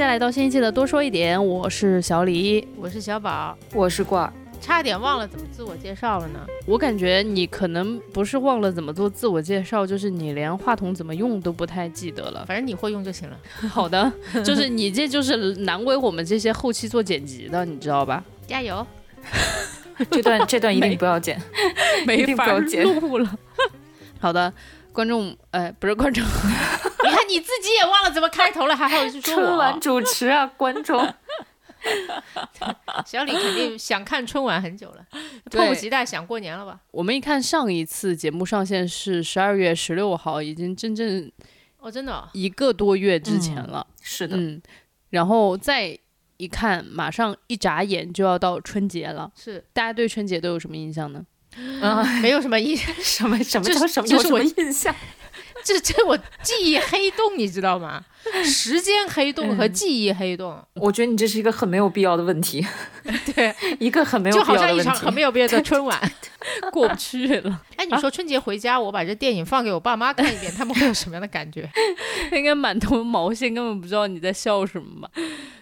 [0.00, 2.66] 迎大家来到新一期的多说一点，我是小李。
[2.74, 6.40] 我是小宝，我是罐儿，差点忘了怎么自我介绍了呢。
[6.64, 12.46] 我感觉你可能不是忘了怎么做自我介绍，就是你连话筒怎么用都不太记得了。
[12.46, 13.36] 反正你会用就行了。
[13.68, 14.10] 好的，
[14.42, 18.24] 就是你这就是难为我们这些后期做剪辑的，你知道吧？
[18.46, 18.86] 加油！
[20.10, 21.38] 这段这段一定不要剪，
[22.06, 23.30] 没法剪录了。
[24.18, 24.50] 好的，
[24.94, 26.24] 观众，哎，不是观众，
[27.30, 29.78] 你自己也忘了怎么开头了，还好意思说春晚。
[29.80, 31.14] 主持啊，观众，
[33.06, 35.06] 小李肯定想看春晚很久了，
[35.50, 36.80] 迫不及待想过年了吧？
[36.90, 41.30] 我们一看上一次节目上线是十二月十六号，已经真正
[41.78, 43.86] 哦，真的哦、一个多月之前了。
[44.02, 44.60] 是的，嗯，
[45.10, 45.98] 然后再
[46.36, 49.30] 一看，马上一眨眼就要到春节了。
[49.36, 51.24] 是大家对春节都有什么印象呢？
[51.82, 52.94] 啊， 没有什么印 象。
[52.96, 54.94] 什么什么什么这是我有什么印象？
[55.64, 58.04] 这这我记忆黑洞，你知道吗？
[58.44, 62.64] 时间黑洞和记忆黑洞，我觉得你这是一个很没有必要的问题，
[63.34, 65.20] 对，一个很没有就必要的问好像一场很没。
[65.22, 65.98] 有必要的春晚。
[66.72, 71.68] 过不去了，哎，你说春节回家，我把这电影放给我爸妈看一遍，他们会有什么样的感觉？
[72.32, 75.10] 应该满头毛线，根本不知道你在笑什么吧？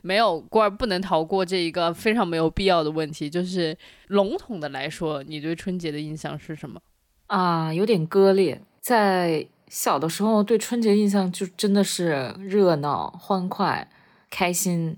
[0.02, 3.76] 没有，过儿不能逃过这一个非常没有必要的问题，就是
[4.08, 6.80] 笼统的来说，你对春节的印象是什么？
[7.26, 8.60] 啊，有点割裂。
[8.80, 13.88] 在小的时候，对春节印象就真的是热闹、欢快、
[14.30, 14.96] 开心，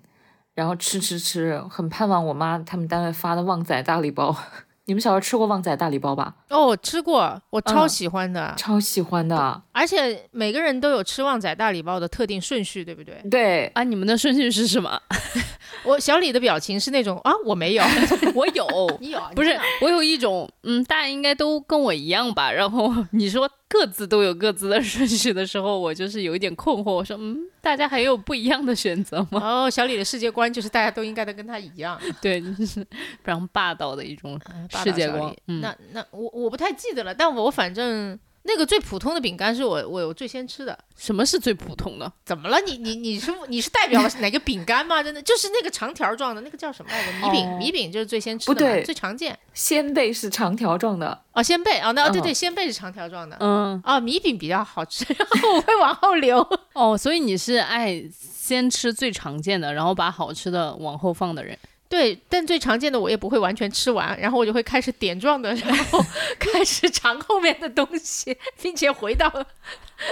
[0.55, 4.37] 然后吃吃吃，很盼望我妈他们单位发的旺仔大礼包。
[4.87, 6.35] 你们小时候吃过旺仔大礼包吧？
[6.48, 9.63] 哦，我吃过，我超嗯喜欢的，超喜欢的。
[9.71, 13.23] 而且每个人都有吃旺仔大礼包的特定顺序，对不对？
[13.31, 15.01] 对，啊，你们的顺序是什么？
[15.85, 17.85] 我小李的表情是那种啊，我没有，
[18.35, 18.67] 我有，
[19.01, 22.51] 你有啊，不是我有一种，嗯，大家应该都跟我一样吧。
[22.51, 26.91] 然后你说各自都有各自的顺序的时候，我就是有一点困惑。
[26.91, 29.41] 我说，嗯，大家还有不一样的选择吗？
[29.41, 32.85] 哦，小李的世界观就是大家都应该都跟他一样， 对，就是
[33.23, 34.39] 非常霸道的一种
[34.83, 35.09] 世界。
[35.09, 40.78] 观嗯，那那我我不太记得了，但我反正那个最普通的饼干是我我有最先吃的。
[40.96, 42.11] 什么是最普通的？
[42.24, 42.58] 怎么了？
[42.61, 45.02] 你你你是你是代表了哪个饼干吗？
[45.02, 47.12] 真的就是那个长条状的那个叫什么来着？
[47.12, 49.39] 米饼，哦米饼就是最先吃的，不对最常见。
[49.55, 53.36] 鲜贝是长条状的，哦，鲜贝哦，那哦对对，嗯鲜贝是长条状的。
[53.40, 56.46] 嗯，哦，米饼比较好吃，然后我会往后留。
[56.73, 61.58] 哦，所以你是爱先吃最常见的，然后把好吃的往后放的人。
[61.90, 66.01] 对，但最常见的我也不会完全吃完，然后我就会开始点状的，然后
[66.39, 69.28] 开始尝后面的东西，并且回到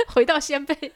[0.09, 0.93] 回到鲜贝。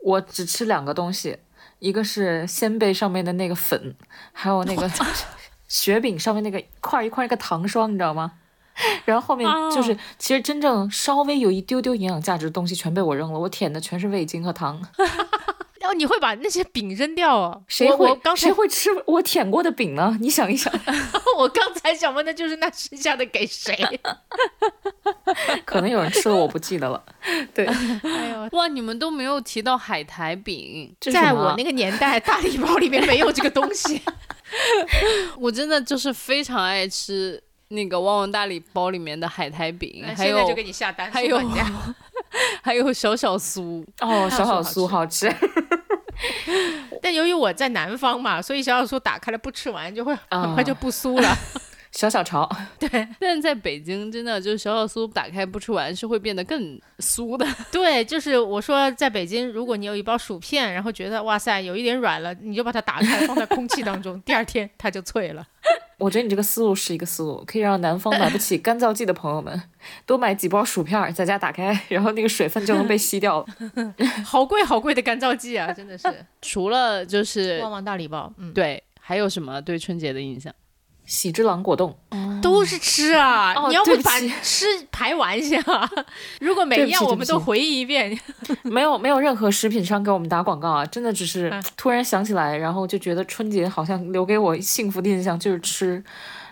[0.00, 1.38] 我只吃两个东西，
[1.78, 3.94] 一个是鲜贝上面的那个粉，
[4.32, 4.90] 还有那个
[5.68, 8.32] 雪饼上面那个一块一块那个糖霜，你知道吗？
[9.06, 14.82] 然后后面就是，哦其实真正稍微有一丢丢营养价值的东西全被我扔了，我舔的全是味精和糖。
[15.86, 17.62] 然后你会把那些饼扔掉哦？
[17.68, 20.16] 谁会刚才谁会吃 我舔过的饼呢？
[20.20, 20.72] 你想一想，
[21.38, 23.72] 我刚才想问的就是那剩下的给谁？
[25.64, 27.00] 可能有人吃了，我不记得了。
[27.54, 34.02] 对，哎呦，哇，你们都没有提到海苔饼，在我那个年代，大礼包里面没有这个东西。
[35.38, 41.40] 我真的就是非常爱吃那个旺旺大礼包里面的海苔饼，还有现在就给你下单，还有
[42.60, 43.84] 还有小小酥。
[44.00, 45.32] 哦，小小酥酥好吃。
[47.02, 51.28] 但由于我在南方嘛，所以小小酥打开了不吃完，就会很啊快就不酥了。
[51.92, 52.46] 小小潮，
[52.78, 52.88] 对
[53.18, 57.46] 但是在北京，真的就是小小酥打开不吃完是会变得更酥的。
[57.72, 65.46] 对，就是我说，在北京，如果你有一包薯片，然后觉得哇塞有一点软了，你就把它打开，放在空气当中，第二天它就脆了。
[65.98, 69.62] 我觉得你这个思路是一个思路，可以让南方买不起 干燥剂的朋友们
[70.04, 73.46] 多买几包薯片儿，在家打开，然后那个水分就能被吸掉了。
[74.24, 76.06] 好贵好贵的干燥剂啊，真的是。
[76.42, 80.54] 除了就是旺旺大礼包，嗯，对，还有什么对春节的印象？
[81.06, 81.96] 喜之郎果冻，
[82.42, 85.56] 都是吃啊，哦你要不把吃排完一下？
[86.40, 88.18] 如果每一样我们都回忆一遍，
[88.64, 96.02] 没有没有任何食品商给我们打广告啊，真的只是嗯突然想起来，然后就觉得春节好像留给我幸福的印象就是吃，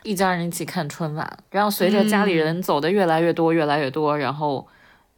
[0.04, 4.66] 一家人一起看春晚，然后随着家里人走的越来越多越来越多，然后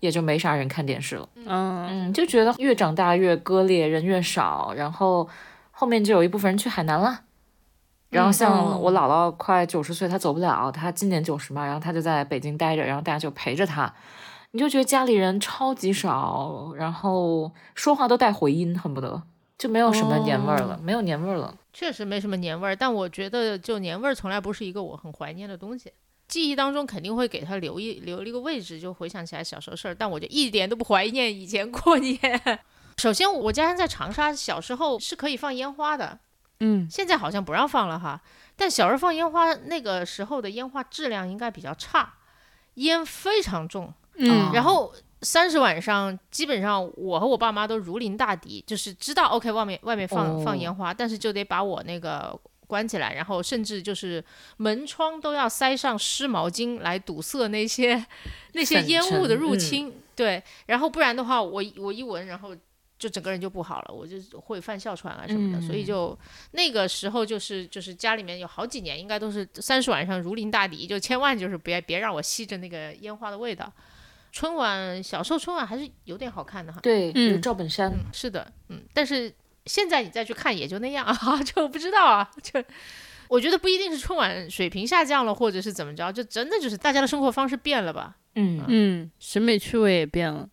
[0.01, 1.29] 也就没啥人看电视了。
[1.47, 5.29] 嗯，嗯，就觉得越长大越割裂，人越少，然后
[5.71, 7.21] 后面就有一部分人去海南了。
[8.11, 13.93] 然后像我姥姥快九十岁，她走不了，她今年九十嘛，然后她就在北京待着，然后大家就陪着她，
[14.53, 19.23] 你就觉得家里人超级少，然后说话都带回音，恨不得
[19.59, 21.55] 就没有什么年味儿了，没有年味儿了。
[21.73, 22.77] 确实没什么年味儿。
[22.77, 25.93] 但我觉得，就年味儿从来不是一个我很怀念的东西。
[26.29, 29.95] 记忆当中肯定会给它留一留一个位置，就回想起来小时候事儿。
[29.95, 32.19] 但我就一点都不怀念以前过年。
[32.99, 36.19] 首先，我家乡在长沙，小时候是可以放烟花的，
[36.61, 38.21] 嗯，现在好像不让放了哈。
[38.57, 42.15] 但小时候放烟花，那个时候的烟花质量应该比较差，
[42.75, 43.93] 烟非常重。
[44.19, 52.35] 嗯然后三十晚上，基本上我和我爸妈都如临大敌，就是知道 OK 外面外面放、哦放烟花，但是就得把我那个
[52.67, 54.25] 关起来，然后甚至就是
[54.57, 58.03] 门窗都要塞上湿毛巾来堵塞那些
[58.53, 59.93] 那些烟雾的入侵。
[60.15, 62.57] 对，然后不然的话，我我一闻，然后。
[62.99, 65.87] 就整个人就不好了，我就会犯哮喘啊什么的，所以嗯。
[65.87, 66.19] 就
[66.53, 73.71] 那个时候就是就是家里面有好几年，应该都是三十晚上如临大敌，就千万就是别别让我吸着那个烟花的味道。
[74.33, 77.33] 春晚小时候春晚还是有点好看的哈，对，嗯。
[77.33, 79.33] 有赵本山，嗯，是的，嗯，但是
[79.67, 82.63] 现在你再去看也就那样啊， 就不知道啊，就
[83.29, 90.49] 我觉得不一定是春晚水平下降了，或者是怎么着，就真的就是大家的生活方式变了吧，嗯嗯，审美趣味也变了。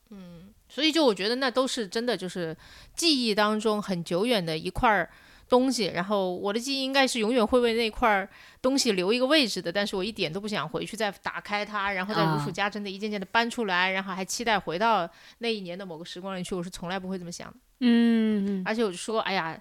[0.74, 2.58] 所以就我觉得那都是真的就是
[2.96, 5.08] 记忆当中很久远的一块儿
[5.48, 8.28] 东西，然后我的记忆应该是永远会为那块儿
[8.60, 17.56] 东西留一个位置的，但是我一点都不想回去再打开它，然后再如数啊家珍的一件件的搬出来，然后还期待回到那一年的某个时光里去，我是从来不会这么想的。
[17.82, 19.56] 嗯，而且我就说，哎呀，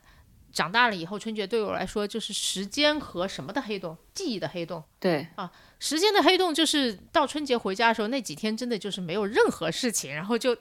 [0.51, 4.83] 长大了以后春节对我来说就是时间和什么的黑洞，记忆的黑洞。
[4.99, 10.57] 对啊，时间的黑洞就是到春节回家的时候，那几天真的就是没有任何事情，然后就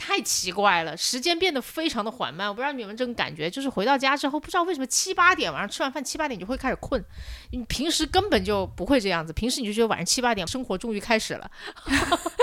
[0.00, 2.48] 太奇怪了，时间变得非常的缓慢。
[2.48, 7.04] 我不知道你们这种感觉，就是回到家之后，不知道为什么七八点晚上吃完饭七八点就会开始困，
[7.52, 11.50] 你平时根本就不会这样子，平时你就觉得晚上七八点生活终于开始了，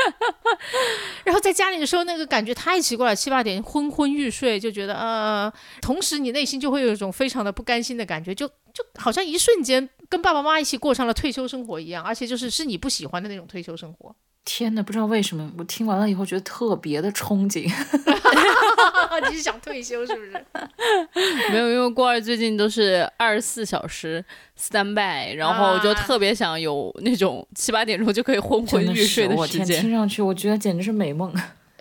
[1.26, 5.52] 然后在家里的时候那个感觉太奇怪了，七八点昏昏欲睡，就觉得呃，
[5.82, 14.16] 同时你内心就会有一种非常的不甘心的感觉，就就好像一瞬间跟爸爸妈妈一起过上了退休生活一样，而且就是是你不喜欢的那种退休生活。
[14.50, 17.70] 天呐，不知道为什么我听完了以后觉得特别的憧憬。
[19.30, 20.32] 你是想退休是不是？
[21.52, 24.24] 没有，因为郭二最近都是二十四小时
[24.58, 29.82] stand by，然后就啊特别想有那种七八点钟就可以昏昏欲睡我天，时间。
[29.82, 31.34] 听上去我觉得简直是美梦。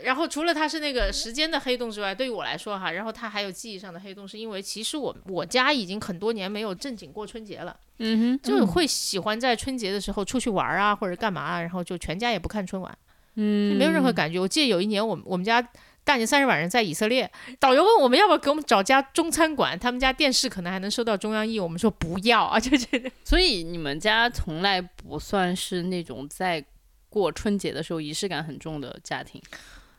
[0.03, 12.99] 然后除了它是那个时间的黑洞之外，对于我来说哈，然后它还有记忆上的黑洞，是因为其实我我家已经很多年没有正经过春节了，嗯就是会喜欢在春节的时候出去玩啊或者干嘛啊，然后就全家也不看春晚，
[13.35, 14.39] 嗯，没有任何感觉。
[14.39, 15.67] 我记得有一年我们我们家。
[16.07, 17.29] 大年三十晚上在以色列，
[17.59, 26.65] 导游问我们要不要给我们找家中餐馆，他们家电视可能还能收到中央一，我们说不要啊，就觉得所以你们家从来不算是那种在
[27.09, 29.43] 过春节的时候仪式感很重的家庭。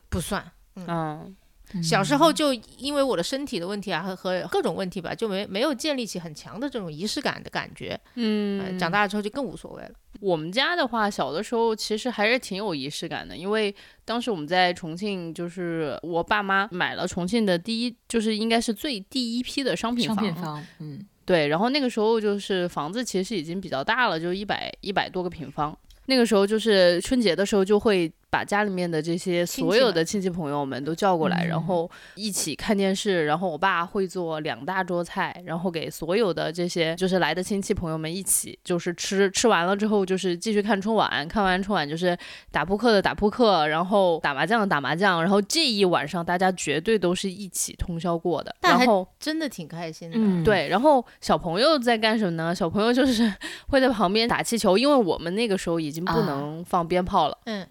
[0.08, 0.44] 不算。
[0.74, 1.36] 嗯
[1.82, 7.90] 小时候就因为我的身体的问题啊和和各种问题吧，就没没有建立起很强的这种仪式感的感觉。
[7.90, 9.90] 呃嗯，长大了之后就更无所谓了。
[10.20, 13.74] 我们家的话，小的时候其实还是挺有仪式感的，因为
[14.06, 20.24] 当时我们在重庆，就是我爸妈买了重庆的第一，就是应该是最第一批的商品商房。
[20.24, 25.78] 品房，嗯，对，然后那个时候就是房子其实已经比较大了，就一百一百多个平方。
[26.06, 33.24] 那个时候就是春节的时候，就会把家里面的这些所有的亲戚朋友们都叫过来，嗯然后一起看电视。
[33.26, 39.30] 然后我爸会做两大桌菜，然后给所有的这些就是来的亲戚朋友们一起就是吃。
[39.30, 42.16] 吃完了之后就是继续看春晚，看完春晚就是
[42.50, 45.22] 打扑克的打扑克，然后打麻将的打麻将。
[45.22, 48.54] 然后这一晚上大家绝对都是一起通宵过的。
[48.60, 50.16] 然后真的挺开心的。
[50.18, 52.54] 嗯，对，然后小朋友在干什么呢？
[52.54, 53.32] 小朋友就是
[53.68, 57.66] 会在旁边打气球，因为我们那个时候已经不啊能放鞭炮了，嗯，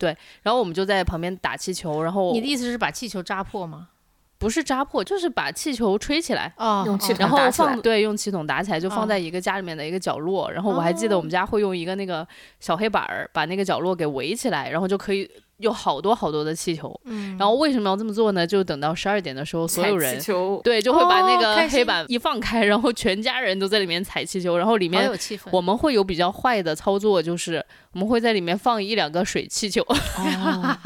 [0.48, 3.90] 然后我们就在旁边打气球，然后你的意思是把气球扎破吗？
[4.38, 6.54] 不是扎破，就是把气球吹起来。
[6.56, 10.50] 哦，用气哦然后筒打起来放对，用气筒打起来，就放哦在一个家里面的一个角落。
[10.50, 12.26] 然后我还记得我们家会用一个那个
[12.62, 17.00] 小黑板儿把那个角落给围起来，然后就可以有好多好多的气球。
[17.06, 18.46] 嗯，然后为什么要这么做呢？
[18.46, 20.22] 就等到十二点的时候，所有人，
[20.64, 25.08] 对就会把那哦个黑板一放开，然后全家人都在里面踩气球，然后里面。
[25.52, 30.78] 我们会有比较坏的操作，就是我们会在里面放一两个水气球，哦，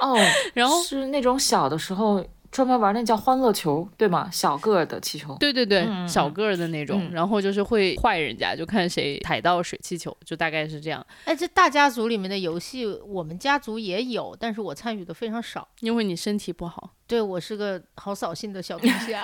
[0.00, 0.16] 哦，
[0.54, 2.24] 然后是那种小的时候
[2.56, 4.30] 专门玩那叫欢乐球，对吗？
[4.32, 5.36] 小个儿的气球。
[5.38, 11.06] 对对对，嗯小个儿的那种，嗯然后就是会坏人家，就看谁踩到水气球，就大概是这样。
[11.26, 15.68] 哎，这大家族里面的游戏，我们家族也有，但是我参与的非常少。
[15.80, 19.22] 因为你身体不好，对我是个好扫兴的小 东西啊。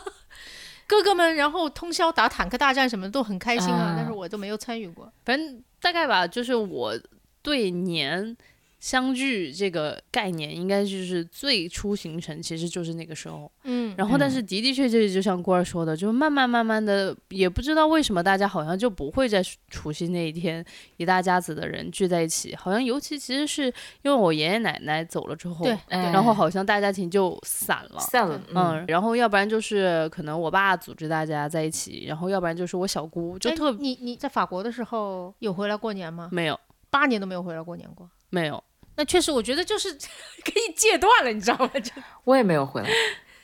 [0.88, 5.12] 哥哥们，然后通宵打坦克大战什么的都很开心啊，啊但是我都没有参与过。
[5.26, 6.98] 反正大概吧，就是我
[7.42, 8.34] 对年
[8.80, 13.50] 相聚这个概念，应该就是最初形成，其实就是那个时候。
[13.64, 20.64] 嗯，然后，但是的的确确，就像郭儿说的，就慢慢慢慢的，也不知道为什么大家好像就不会在除夕那一天
[20.96, 23.64] 一大家子的人聚在一起，好像尤其其实是
[24.02, 27.98] 因为我爷爷奶奶走了之后，对，哎然后好像大家庭就散了。
[27.98, 36.28] 散了，嗯，然后要不然就是可能我爸组织大家在一起，然后要不然就是我小姑就哎特你你在法国的时候有回来过年吗？
[36.30, 36.58] 没有
[36.90, 38.08] 八年都没有回来过年过。
[38.30, 38.62] 没有，
[38.98, 39.90] 那确实，我觉得就是
[40.44, 41.70] 可以戒断了，你知道吗？
[41.80, 41.90] 就
[42.24, 42.88] 我也没有回来，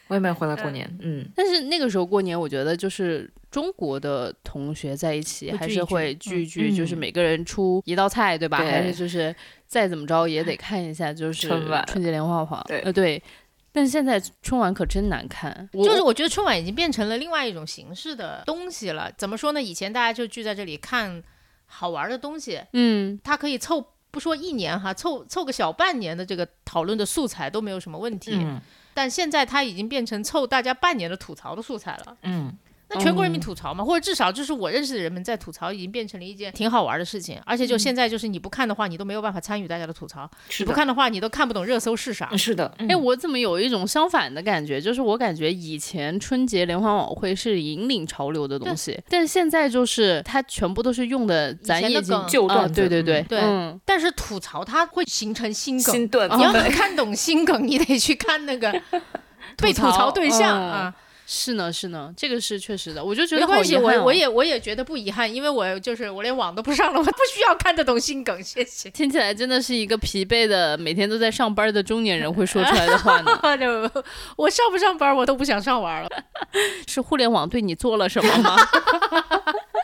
[0.08, 8.58] 我也没有回来过年，嗯，但是那个时候过年，我觉得就是中国的同学在一起，还是会聚一聚就是每个人出一道菜，对吧？
[8.58, 9.34] 对还是就是
[9.66, 13.22] 再怎么着也得看一下，就是春晚春节联欢晚，对呃对。
[13.76, 19.10] 但是现在春晚可真难看，就是我觉得春晚已经变成了另外一种形式的东西了。
[19.18, 19.60] 怎么说呢？
[19.60, 21.20] 以前大家就聚在这里看
[21.66, 28.30] 好玩的东西，嗯，它可以凑不说一年哈，凑凑个小半年的这个讨论的素材都没有什么问题。
[28.36, 28.60] 嗯
[28.96, 32.16] 但现在它已经变成凑大家半年的吐槽的素材了。
[32.22, 32.56] 嗯，
[32.94, 37.40] 那全国人民吐槽嘛，或者至少就是我认识的人们在吐槽，已经变成了一件挺好玩的事情。
[37.44, 40.26] 而且就现在就是你不看的话，你都没有办法参与大家的吐槽；
[40.58, 42.34] 你不看的话，你都看不懂热搜是啥。
[42.36, 44.80] 是的，哎，嗯我怎么有一种相反的感觉？
[44.80, 56.04] 就是我感觉以前春节联欢晚会是引领潮流的东西，但是现在就是它全部都是用的咱已经旧段子对对对嗯但是吐槽它会形成新梗，新
[56.38, 58.72] 你要能看懂新梗，你得去看那个
[59.58, 60.94] 被吐槽对象嗯啊。
[61.26, 68.90] 是呢是呢，这个是确实的，我就觉得没关系，我我也我也觉得不遗憾，因为我就是我连网都不上了，我不需要看得懂心梗，谢谢。
[68.90, 73.32] 听起来真的是一个疲惫的、每天都在上班的中年人会说出来的话呢。
[73.58, 74.02] 就
[74.36, 76.08] 我上不上班我都不想上玩了。
[76.86, 78.56] 是互联网对你做了什么吗？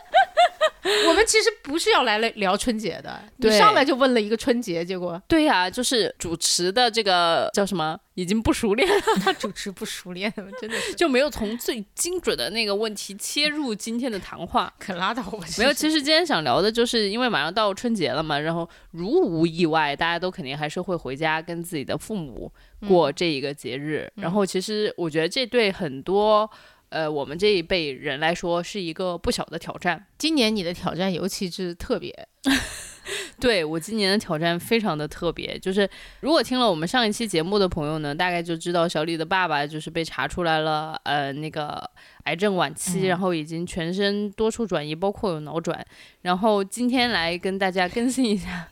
[1.07, 5.21] 我们其实不是要来聊春节的，你对上来就问了一个春节，结果？
[5.27, 14.73] 对呀、就是主持的这个叫什么，已经不熟练了，他 主持不熟练，真的就没有从最精准的那个问题切入今天的谈话。
[14.79, 15.45] 可拉倒吧。
[15.57, 22.51] 没有，其实今天想聊的就是因为马上到春节了嘛，然后如无意外，大家都肯定还是会回家跟自己的父母
[22.87, 24.11] 过这一个节日。
[24.15, 26.49] 然后其实我觉得这对很多
[26.91, 30.05] 呃我们这一辈人来说是一个不小的挑战。
[30.17, 32.13] 今年你的挑战尤其是特别，
[33.41, 41.81] 对我今年的挑战非常的特别，就是如果听了我们上一期节目的朋友呢，大概就知道小李的爸爸就是被查出来了，呃，那个
[42.25, 45.83] 癌症晚期，然后已经全身多处转移，包括有脑转。
[46.21, 48.67] 然后今天来跟大家更新一下，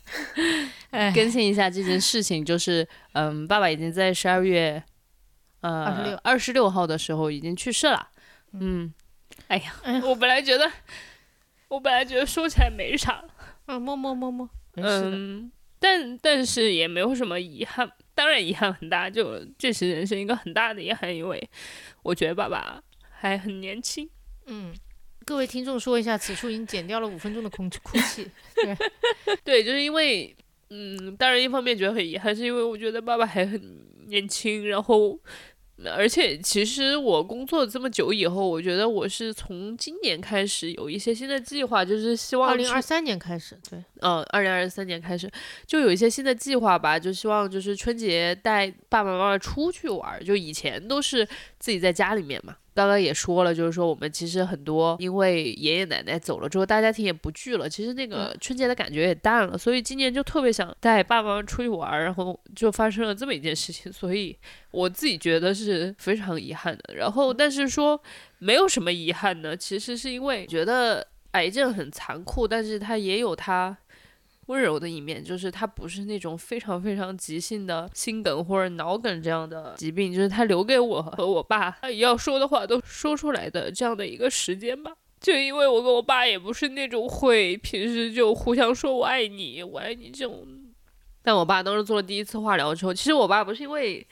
[0.91, 4.83] 哎，更新一下这件事情，就是嗯，爸爸已经在十二月
[5.61, 8.09] 呃26二十六号的时候已经去世了。
[8.53, 8.93] 嗯，
[9.47, 9.73] 哎呀，
[10.03, 10.71] 我本来觉得，
[11.67, 13.23] 我本来觉得说起来没啥。
[13.67, 14.49] 嗯，摸摸摸摸。
[14.75, 21.49] 嗯，但但是也没有什么遗憾，当然遗憾很大，就这是人生一个很大的遗憾，因为
[22.03, 24.09] 我觉得爸爸还很年轻。
[24.47, 24.73] 嗯，
[25.25, 28.27] 各位听众说一下，此处已经剪掉了五分钟的空哭泣。
[28.55, 28.77] 对
[29.43, 30.35] 对，就是因为，
[30.69, 33.59] 嗯，当然一方面觉得很遗憾，是因为我觉得爸爸还很
[34.09, 35.19] 年轻，然后。
[35.85, 45.31] 而且，其实我工作这么久以后，我觉得我是从今年开始有一些新的计划，就是希望去二零二三年开始，对，嗯，二零二三年开始
[45.65, 50.21] 就有一些新的计划吧，就希望就是春节带爸爸妈妈出去玩儿。
[50.21, 51.25] 就以前都是
[51.59, 64.33] 自己在家里面嘛，刚刚也说了，就是说我们其实很多因为爷爷奶奶走了之后，大家庭也不聚了，其实那个春节的感觉也淡了，所以今年就特别想带爸爸妈妈出去玩，然后就发生了这么一件事情，所以
[64.71, 66.95] 我自己觉得是非常遗憾的。
[66.95, 68.01] 然后，但是说
[68.37, 73.77] 没有什么遗憾呢，其实是因为觉得癌症很残酷，但是它也有它
[74.49, 84.91] 温柔的一面，就是他不是那种非常非常急性的心梗或者脑梗这样的疾病，就是他留给我和我爸他要说的话都说出来的这样的一个时间吧。
[85.21, 90.47] 就因为我跟我爸也不是那种会平时就互相说我爱你，我爱你这种。
[91.21, 94.05] 但我爸当时做了第一次化疗之后，其实我爸不是因为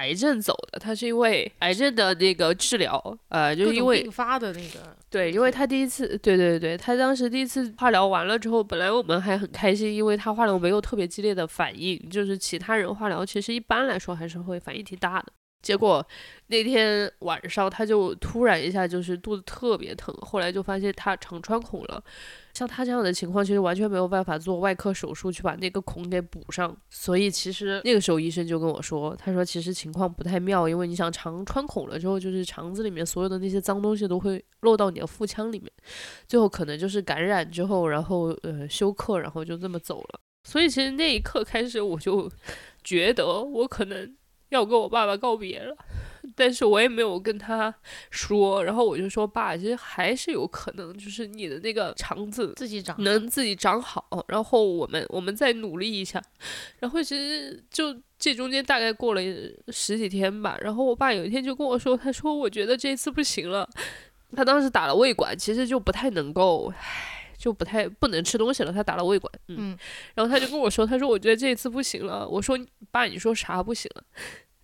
[0.00, 15.26] 癌症走的，他是因为癌症的那个治疗，呃，就是因为并发的那个，对，因为他第一次，对对对，他当时第一次化疗完了之后，本来我们还很开心，因为他化疗没有特别激烈的反应，就是其他人化疗其实一般来说还是会反应挺大的。
[15.62, 16.02] 结果
[16.46, 22.02] 那天晚上他就突然一下就是肚子特别疼，后来就发现他肠穿孔了。
[22.52, 26.76] 像他这样的情况，其实完全没有办法做外科手术去把那个孔给补上。
[26.88, 35.70] 所以其实那个时候医生就跟我说，他说其实情况不太妙，因为你想肠穿孔了之后，就是肠子里面所有的那些脏东西都会漏到你的腹腔里面，
[36.26, 40.20] 最后可能就是感染之后，然后呃休克，然后就这么走了。
[40.44, 42.30] 所以其实那一刻开始，我就
[42.82, 44.16] 觉得我可能
[44.48, 45.76] 要跟我爸爸告别了。
[46.36, 47.74] 但是我也没有跟他
[48.10, 56.22] 说，然后我就说爸，其实还是有可能，就是你的那个肠子自己长能自己长好，然后我们我们再努力一下。
[56.78, 59.20] 然后其实就这中间大概过了
[59.68, 63.68] 十几天吧，然后我爸有一天就跟我说，他说我觉得这次不行了，
[64.36, 69.76] 他当时打了胃管，其实就不太能够，唉，就不太不能吃东西了，他打了胃管，嗯，
[70.14, 72.58] 然后他就跟我说，他说我觉得这次不行了，我说
[72.90, 74.04] 爸，你说啥不行了？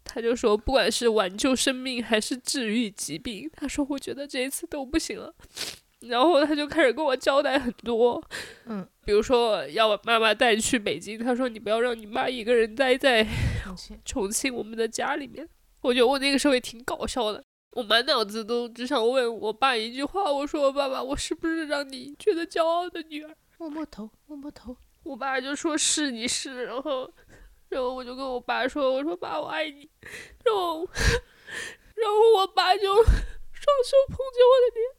[0.06, 5.34] 他就说，不管是挽救生命还是治愈疾病，他说我觉得这一次都不行了。
[6.00, 8.22] 然后他就开始跟我交代很多，
[8.66, 13.26] 嗯，比如说要把妈妈带去北京，他说你不要让你妈一个人待在
[13.64, 15.48] 重庆重庆我们的家里面。
[15.80, 23.34] 我觉得我那个时候也挺搞笑的，我满脑子都只想问我爸一句话，我说爸爸，我是不是让你觉得骄傲的女儿？
[23.58, 24.76] 摸摸头，摸摸头。
[25.02, 27.10] 我爸就说是你是，然后。
[27.76, 29.86] 然后我就跟我爸说：“我说爸，我爱你。”
[30.44, 30.78] 然后，
[31.94, 34.96] 然后我爸就双手捧着我的脸，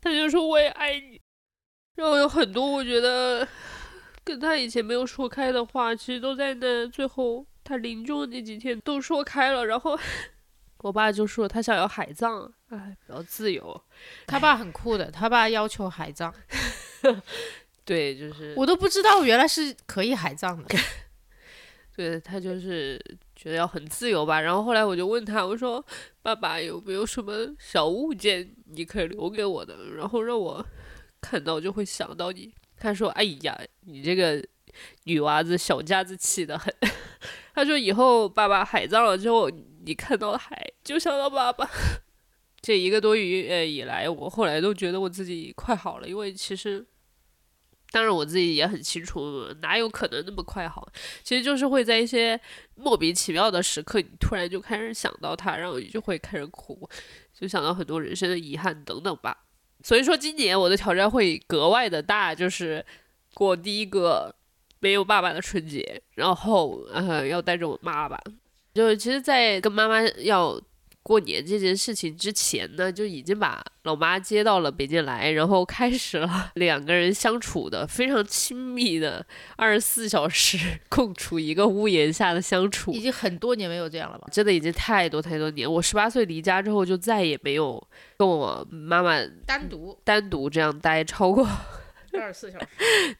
[0.00, 1.20] 他就说：“我也爱你。”
[1.94, 3.46] 然后有很多我觉得
[4.24, 9.64] 跟他以前没有说开的话，其实都在那最后他临终那几天都说开了。
[9.64, 9.96] 然后
[10.82, 13.80] 我爸就说他想要海葬，哎，比较自由。
[14.26, 16.34] 他爸很酷的，他爸要求海葬。
[17.84, 20.78] 对，就是我都不知道原来是可以海葬的。
[21.98, 22.96] 对他就是
[23.34, 25.84] 觉得要很自由吧，然后后来我就问他，我说
[26.22, 30.64] ：“爸爸有没有什么小物件你可以留给我的，然后让我
[31.20, 34.40] 看到就会想到你？”他说：“哎呀，你这个
[35.06, 36.72] 女娃子小家子气的很。”
[37.52, 39.50] 他说：“以后爸爸海葬了之后，
[39.84, 41.68] 你看到海就想到爸爸。
[42.62, 46.86] ”这一个多月以来，我后来都觉得我自己快好了，因为其实。
[47.90, 50.86] 当然我自己也很清楚，哪有可能那么快好？
[51.22, 52.38] 其实就是会在一些
[52.74, 56.88] 莫名其妙的时刻，你突然就开始想到他，然后你就会开始哭，
[57.32, 59.44] 就想到很多人生的遗憾等等吧。
[59.82, 62.84] 所以说今年我的挑战会格外的大，就是
[63.34, 64.34] 过第一个
[64.80, 68.20] 没有爸爸的春节，然后呃要带着我妈吧。
[68.74, 70.60] 就其实，在跟妈妈要。
[71.08, 80.58] 过年这件事情之前呢，就已经把老妈接到了北京来，然后开始了 两个人相处的非常亲密的二十四小时
[80.90, 84.28] 共处一个屋檐下的相处，已经很多年没有这样了吧？
[84.30, 85.72] 真的已经太多太多年。
[85.72, 87.82] 我十八岁离家之后，就再也没有
[88.18, 91.48] 跟我妈妈单独单独这样待超过
[92.20, 92.66] 二十四小时。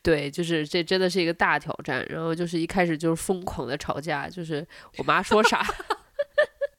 [0.03, 2.07] 对，就是这真的是一个大挑战。
[2.11, 4.67] 然后就是一开始就是疯狂的吵架，就是
[4.99, 5.65] 我妈说啥。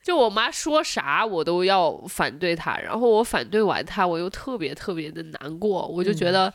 [0.10, 6.52] 就我妈说啥，我都要反对她，然后我反对完她，我又特别特别的难过，我就觉得，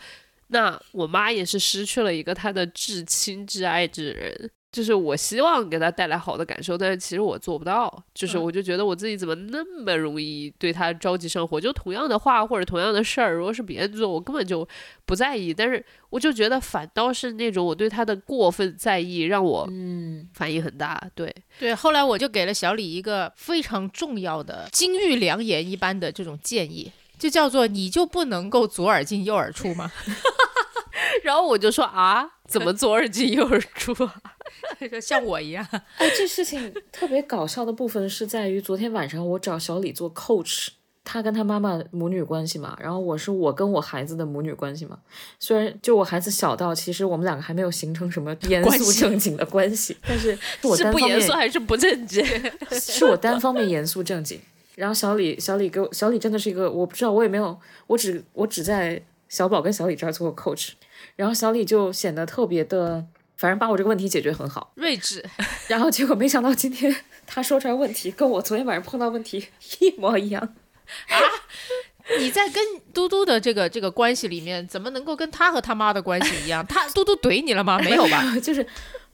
[0.48, 4.50] 那我妈也是失去了一个她的至亲至爱之人。
[4.74, 8.02] 就是我希望给他带来好的感受，但是其实我做不到。
[8.12, 11.60] 就是我就觉得我自己怎么那么容易对他着急上火？
[11.60, 14.66] 就同样的话或者同样的事儿，如果是别人做，我根本就
[15.06, 15.54] 不在意。
[15.54, 21.00] 但是我就觉得反倒是那种我对他的过分在意，让我嗯反应很大。
[21.14, 29.92] 对对，后来我就给了小李一个非常重要的金玉良言一般的这种建议，就叫做你就不能够左耳进右耳出吗？
[31.22, 34.14] 然后我就说啊，怎么左耳进右耳出啊？
[34.88, 35.66] 说像我一样。
[35.98, 40.68] 哎，这事情特别搞笑的部分是在于，昨天晚上我找小李做 coach，
[41.04, 44.98] 他跟他妈妈母女关系嘛，然后我是我跟我孩子的母女关系嘛。
[45.38, 52.24] 虽然就我孩子小到，其实我们两个还没有形成什么严肃正经的关系， 但是我单不方面严肃还是不正经？
[52.72, 54.40] 是我单方面严肃正经。
[54.76, 60.70] 然后小李，小李给我，小李真的是一个，我不知道，我也没有，我只我只在小宝跟小李这儿做过 coach。
[61.14, 63.04] 然后小李就显得特别的，
[63.36, 65.24] 反正把我这个问题解决很好，睿智。
[65.68, 66.94] 然后结果没想到今天
[67.26, 69.48] 他说出来问题跟我昨天晚上碰到问题
[69.80, 70.40] 一模一样
[71.08, 71.16] 啊！
[72.18, 76.64] 你在跟嘟嘟的这个这个关系里面，怎么能够跟他和他妈的关系一样？
[76.66, 77.78] 他嘟嘟怼你了吗？
[77.82, 78.22] 没有吧？
[78.42, 78.66] 就是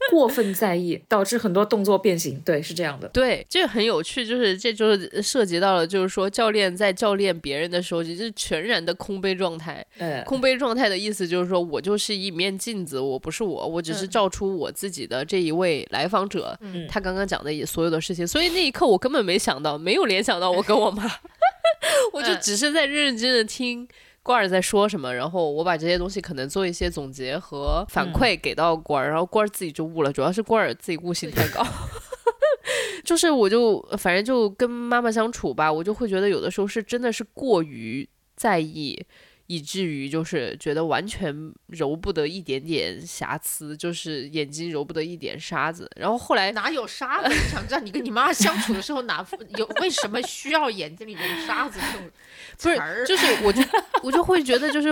[0.09, 2.39] 过分在意，导致很多动作变形。
[2.43, 3.07] 对，是这样的。
[3.09, 9.85] 对，这个很有趣，就是这就是涉及到了，就是说教练在教练别人的时候，就是全然的空杯状态。
[9.99, 18.25] 嗯，空杯状态的意思就是说我就是一面镜子，我不是我，我只是照出我自己的这一位来访者，嗯他刚刚讲的也所有的事情。
[18.25, 21.03] 所以那一刻我根本没想到，没有联想到我跟我妈，
[22.13, 23.87] 我就嗯只是在认认真真的听。
[24.23, 31.65] 瓜儿在说什么，然后我把这些东西可能做一些总结和反馈给到罐儿，然后罐儿自己就悟了，主要是罐儿自己悟性太高。
[33.03, 39.03] 就是我就反正就跟妈妈相处吧，我就会觉得有的时候是真的是过于在意
[39.51, 41.35] 以至于就是觉得完全
[41.67, 45.91] 揉不得一点点瑕疵，就是眼睛揉不得一点沙子。
[45.97, 47.27] 然后后来哪有沙子？
[47.27, 49.25] 我想知道你跟你妈相处的时候哪
[49.57, 52.09] 有为什么需要眼睛里面的沙子这种
[52.63, 53.05] 不是词儿？
[53.05, 53.61] 就是我就
[54.03, 54.89] 我就会觉得就是，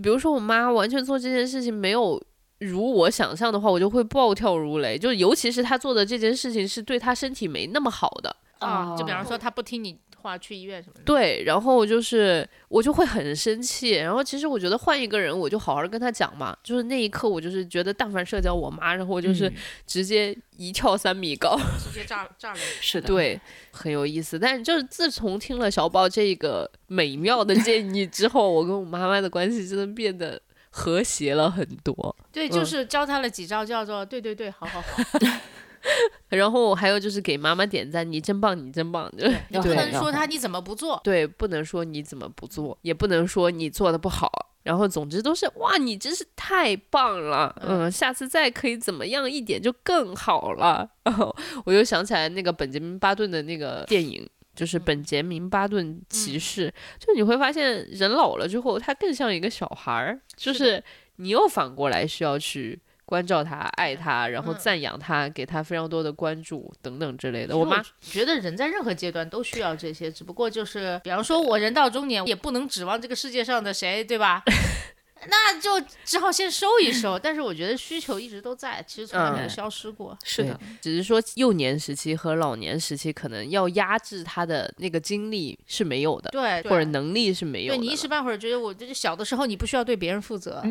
[0.00, 2.22] 比如说我妈完全做这件事情没有
[2.60, 4.96] 如我想象的话，我就会暴跳如雷。
[4.96, 11.02] 就尤其是她做的这件事情是对她身体没那么好的，啊，就比哦方说他不听你话，去医院什么的。
[11.04, 13.90] 对，然后就是我就会很生气。
[13.90, 16.56] 然后其实我觉得换一个人，我就好好跟他讲嘛。
[16.62, 19.54] 就是那一刻，我就是觉得但凡社交我妈，然后我就是嗯
[19.86, 21.58] 直接一跳三米高。
[21.78, 22.58] 直接炸炸了。
[22.80, 23.40] 是的，对，
[23.72, 24.38] 很有意思。
[24.38, 32.16] 但是就是自从听了小宝这个美妙的建议之后，我跟我妈妈的关系真的变得和谐了很多。
[32.32, 35.02] 对，嗯就是教他了几招，叫做对对对，好好好。
[36.28, 39.10] 然后还有就是给妈妈点赞，你真棒，你真棒。
[39.18, 44.30] 就你不能说他你怎么不做，对，不能说你怎么不做，也不能说你做的不好。
[44.62, 50.88] 然后总之都是哇，你真是太棒了，嗯，下次再可以怎么样一点就更好了。
[51.02, 56.68] 然后我又想起来那个本杰明巴顿的那个电影，就是《本杰明巴顿骑士》，
[57.04, 60.84] 就你会发现人老了之后，他更像一个小孩儿，就是是
[61.16, 62.80] 你又反过来需要去。
[63.12, 67.54] 关照他，爱他，然后嗯赞扬他，给他非常多的关注等等之类的。
[67.54, 74.42] 我妈觉得人在任何阶段都需要这些，只不过就是，比方说我人到中年，也不能指望这个世界上的谁，对吧？
[75.28, 77.18] 那就只好先收一收。
[77.18, 80.16] 但是我觉得需求一直都在，其实从来没有嗯消失过。
[80.24, 87.78] 是的，只是说幼年时期和老年时期可能要压制他的那个精力是没有的，对，或者能力是没有的。
[87.78, 90.62] 对你一时半会儿觉得我就是小的时候你不需要对别人负责，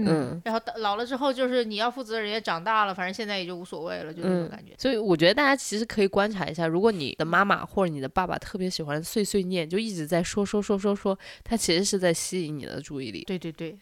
[0.44, 4.74] 然后到老了之后就是你要负责，人也长大了，反正现在也就无所谓了，就那种嗯感觉。
[4.78, 13.24] 所以我觉得大家其实可以观察一下，如果你的妈妈或者你的爸爸特别喜欢碎碎念，就一直在说说说说说，他其实是在吸引你的注意力。
[13.26, 13.78] 对对对，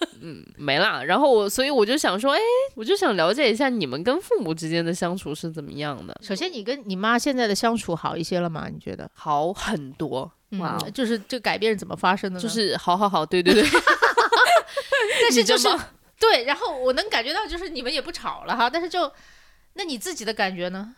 [0.56, 2.40] 没啦，然后我所以我就想说，哎，
[2.74, 8.68] 我就想了解一下你们跟父母之间的相处是怎么样的，首先你跟你妈现在的相处好一些了吗？
[8.70, 9.10] 你觉得？
[9.14, 12.42] 好很多，哇就是这个改变是怎么发生的呢？
[12.42, 13.64] 就是好好好，对对对，
[15.22, 15.68] 但是就是
[16.18, 19.10] 对，然后我能感觉到，就是你们也不吵了哈，但是就
[19.74, 20.94] 那你自己的感觉呢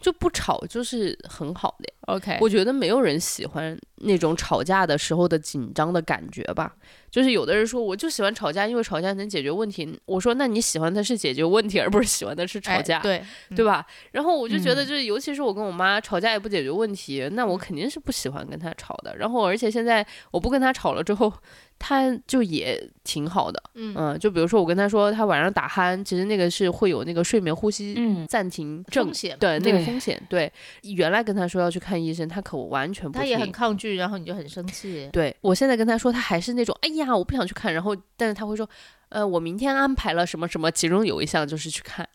[0.00, 1.95] 就不吵就是很好的呀。
[2.06, 6.74] ？OK，我觉得没有人喜欢那种吵架的时候的紧张的感觉吧。
[7.08, 9.98] 就是有的人说，我就喜欢吵架，因为吵架能解决问题。
[10.04, 13.22] 我说，那你喜欢的是解决问题，而不是喜欢的是吵哎架，对，
[13.54, 13.86] 对吧？
[14.12, 19.16] 然后我就觉得，嗯就是尤其是我跟我妈吵架也不解决问题，那我肯定是不喜欢跟她吵的。
[19.16, 21.32] 然后，而且现在我不跟她吵了之后，
[21.78, 23.62] 她就也挺好的。
[23.74, 30.20] 嗯嗯，就比如说我跟她说，她晚上打鼾，其实那个是会有那个睡眠呼吸嗯暂停症风险对那个风险。
[30.28, 33.20] 对，原来跟她说要去看医生，他可完全不听。
[33.20, 35.08] 他也很抗拒，然后你就很生气。
[35.12, 38.68] 对我现在跟他说，他还是那种，哎呀，我不想去看，然后但是他会说，
[39.08, 42.08] 呃，我明天安排了什么什么，其中有一项就是去看，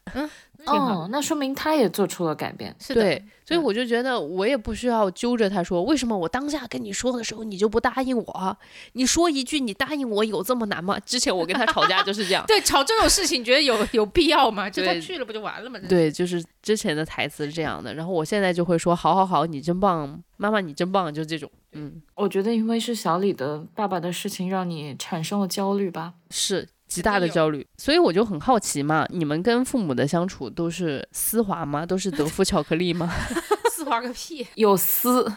[0.65, 2.76] 哦，那说明他也做出了改变。
[2.80, 8.58] 是的，对，所以嗯我就觉得我也不需要揪着他说，为什么我当下跟你说的时候你就不答应我？
[8.93, 11.00] 你说一句你答应我有这么难吗？
[11.00, 14.69] 之前我跟他吵架就是这样， 对，吵这种事情，觉得有有必要吗？
[14.69, 15.80] 就他去了不就完了吗？
[15.89, 26.13] 对，就是之前的台词是这样的，然后我现在就会说，好好好，你真棒，妈妈你真棒，就这种，嗯，我觉得因为是小李的爸爸的事情，让你产生了焦虑吧。
[26.30, 31.86] 是极大的焦虑，所以我就很好奇嘛，你们跟父母的相处都是丝滑吗？
[31.86, 33.10] 都是德芙巧克力吗？
[33.72, 35.32] 丝滑个屁，有丝，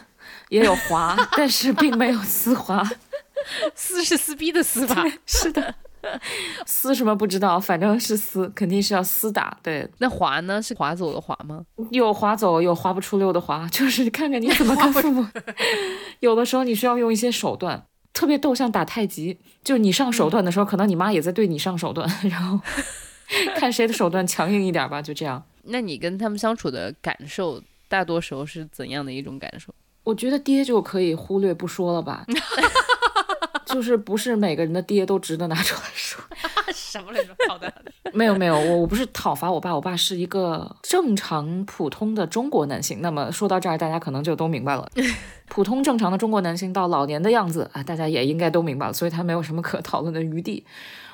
[0.49, 2.83] 也有滑， 但是并没有丝滑。
[3.73, 5.01] 撕是撕逼的撕吧？
[5.25, 5.73] 是的，
[6.65, 9.57] 丝什么不知道，反正是撕，肯定是要撕打。
[9.63, 10.61] 对，那滑呢？
[10.61, 11.63] 是滑走的滑吗？
[11.91, 15.25] 有滑走，有滑不出溜的滑，就是看看你怎么跟父母。
[16.19, 22.59] 有的时候你需要用一些手段，特别逗，像打太极，就你上手段的时候，可能你妈也在对你上手段， 然后
[23.55, 25.43] 看谁的手段强硬一点吧，就这样。
[25.65, 29.75] 那你跟他们相处的感受，大多时候是怎样的一种感受？
[30.03, 32.25] 我觉得爹就可以忽略不说了吧，
[33.65, 36.23] 就是不是每个人的爹都值得拿出来说。
[36.73, 37.35] 什么来着？
[37.47, 37.91] 好的，好的。
[38.13, 43.01] 没有没有，我我不是讨伐我爸，我爸是一个正常普通的中国男性。
[43.01, 44.89] 那么说到这儿，大家可能就都明白了，
[45.49, 50.65] 普通正常的中国男性到老年的样子啊，大家也应该都明白了，所以他没有什么可讨论的余地。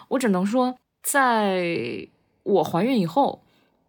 [0.09, 2.07] 我只能说，在
[2.43, 3.43] 我怀孕以后。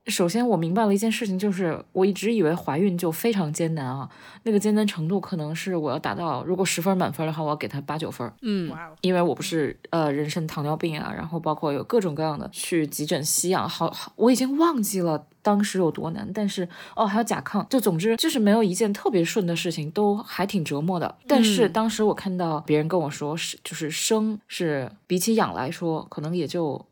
[0.06, 4.08] 首先，我明白了一件事情，就是我一直以为怀孕就非常艰难啊，
[4.42, 8.30] 那个艰难程度可能是我要达到，如果十分满分的话，我要给他八九分。
[8.40, 21.16] 嗯哇哦，因为我不是呃妊娠糖尿病啊，然后包括有各种各样的去急诊吸氧，好好我已经忘记了当时有多难，但是哦，还有甲亢，就总之就是没有一件特别顺的事情，都还挺折磨的。
[21.28, 26.84] 但是当时我看到别人跟我说是，就是生是比起养来说，可能也就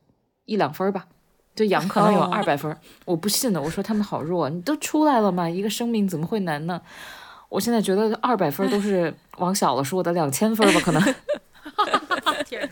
[0.45, 1.07] 一两分吧，
[1.55, 3.61] 就养可能有二百分，我不信的。
[3.61, 6.81] 我说他们好弱，你都出来了嘛，一个生命怎么会难呢？
[7.49, 11.03] 我现在觉得二百分都是往小了说的，两千分吧，可能。
[12.47, 12.69] 天，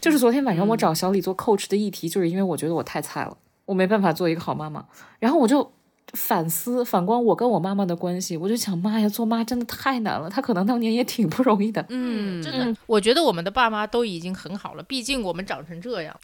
[0.00, 4.84] 就是昨天晚上我找小李做 coach 的议题，就是因为我觉得我太菜了，我没办法做一个好妈妈。
[5.18, 5.72] 然后我就
[6.14, 10.28] 反思、反观我跟我妈妈的关系，我就想，妈呀，做妈真的太难了。
[10.28, 11.84] 她可能当年也挺不容易的。
[11.88, 16.16] 嗯，真的，我觉得我们的爸妈都已经很好了，毕竟我们长成这样。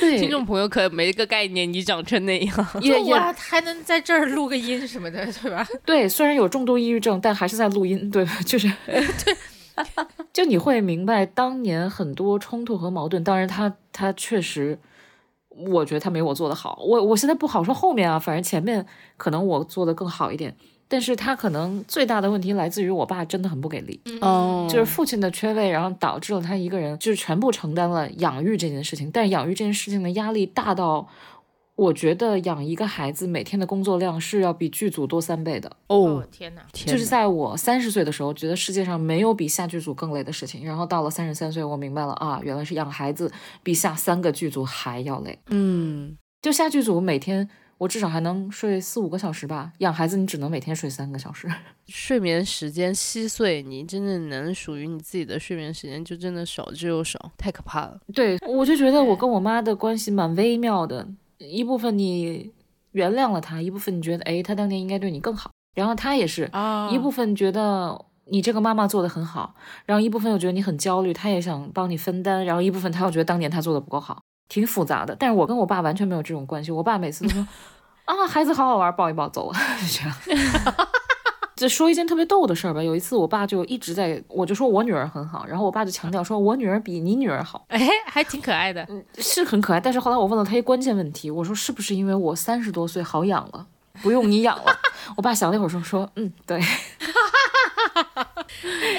[0.00, 5.66] 对，听众朋友可没个概念，你长成那样，也也还能在这儿录个音什么的， 对吧？
[5.84, 8.38] 对，虽然有重度抑郁症，但还是在录音，对吧？
[8.46, 9.36] 就是对。
[10.32, 14.78] 就你会明白当年很多冲突和矛盾，当然他他确实，
[15.48, 16.82] 我觉得他没我做的好。
[16.84, 18.84] 我我现在不好说后面啊，反正前面
[19.16, 20.54] 可能我做的更好一点。
[20.90, 29.08] 但是他可能最大的问题来自于我爸真的很不给力，哦，就是父亲的缺位，然后导致了他一个人就是全部承担了养育这件事情。
[29.10, 31.08] 但养育这件事情的压力大到。
[31.76, 36.22] 我觉得养一个孩子每天的工作量是要比剧组多三倍的哦！
[36.30, 40.62] 天哪，就是在我三十岁的时候，觉得世界上没有比下剧组更累的事情。
[40.62, 45.38] 然后到了三十三岁，我明白了啊，原来是养孩子比下三个剧组还要累。
[45.48, 47.48] 嗯，就下剧组每天
[47.80, 51.48] 我至少还能睡四五个小时吧，养孩子你只能每天睡三个小时，
[51.88, 57.98] 睡眠时间稀碎，你真正能属于你自己的睡眠时间就真的少之又少，太可怕了。
[58.14, 61.08] 对，我就觉得我跟 我妈的关系蛮微妙的。
[61.38, 62.52] 一部分你
[62.92, 65.50] 原谅了她，一部分你觉得，哎，她当年应该对你更好。
[65.74, 66.50] 然后她也是
[66.92, 69.54] 一部分觉得你这个妈妈做的很好，
[69.86, 72.44] 然后一部分又觉得你很焦虑，她也想帮你分担。
[72.44, 75.16] 然后一部分她又觉得当年她做的不够好，挺复杂的。
[75.18, 77.46] 但是我跟我爸完全没有这种关系，我爸每次都说，
[78.04, 80.14] 啊，孩子好好玩，抱一抱走了， 就这样。
[81.56, 82.82] 就说一件特别逗的事儿吧。
[82.82, 87.62] 有一次，我爸就一直在，我就说我女儿很好，然后我爸就强调说我女儿比你女儿好。
[87.68, 89.78] 哎，还挺可爱的，嗯，是很可爱。
[89.78, 93.66] 但是后来我问了他一个关键问题，我说是不是因为我三十多岁好养了，
[94.00, 94.74] 不用你养了？
[95.16, 96.56] 我爸想了一会儿说说，嗯，对。
[96.56, 96.64] 哎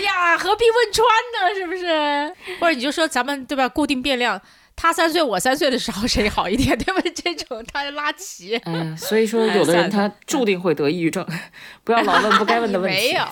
[0.02, 1.56] 呀，何必问穿呢？
[1.56, 2.32] 是不是？
[2.60, 3.68] 或者你就说咱们对吧？
[3.68, 4.40] 固定变量。
[4.82, 7.02] 他三岁，我三岁的时候谁好一点，对吧？
[7.13, 8.60] 这种他拉齐。
[8.65, 11.24] 嗯，所以说有的人他注定会得抑郁症，
[11.86, 12.98] 不要老问不该问的问题。
[12.98, 13.24] 没有，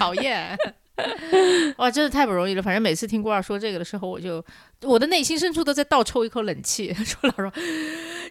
[0.00, 0.58] 讨厌。
[1.78, 2.62] 哇，真的太不容易了。
[2.62, 4.44] 反正每次听郭二说这个的时候，我就
[4.82, 6.92] 我的内心深处都在倒抽一口冷气。
[7.04, 7.52] 说老实话，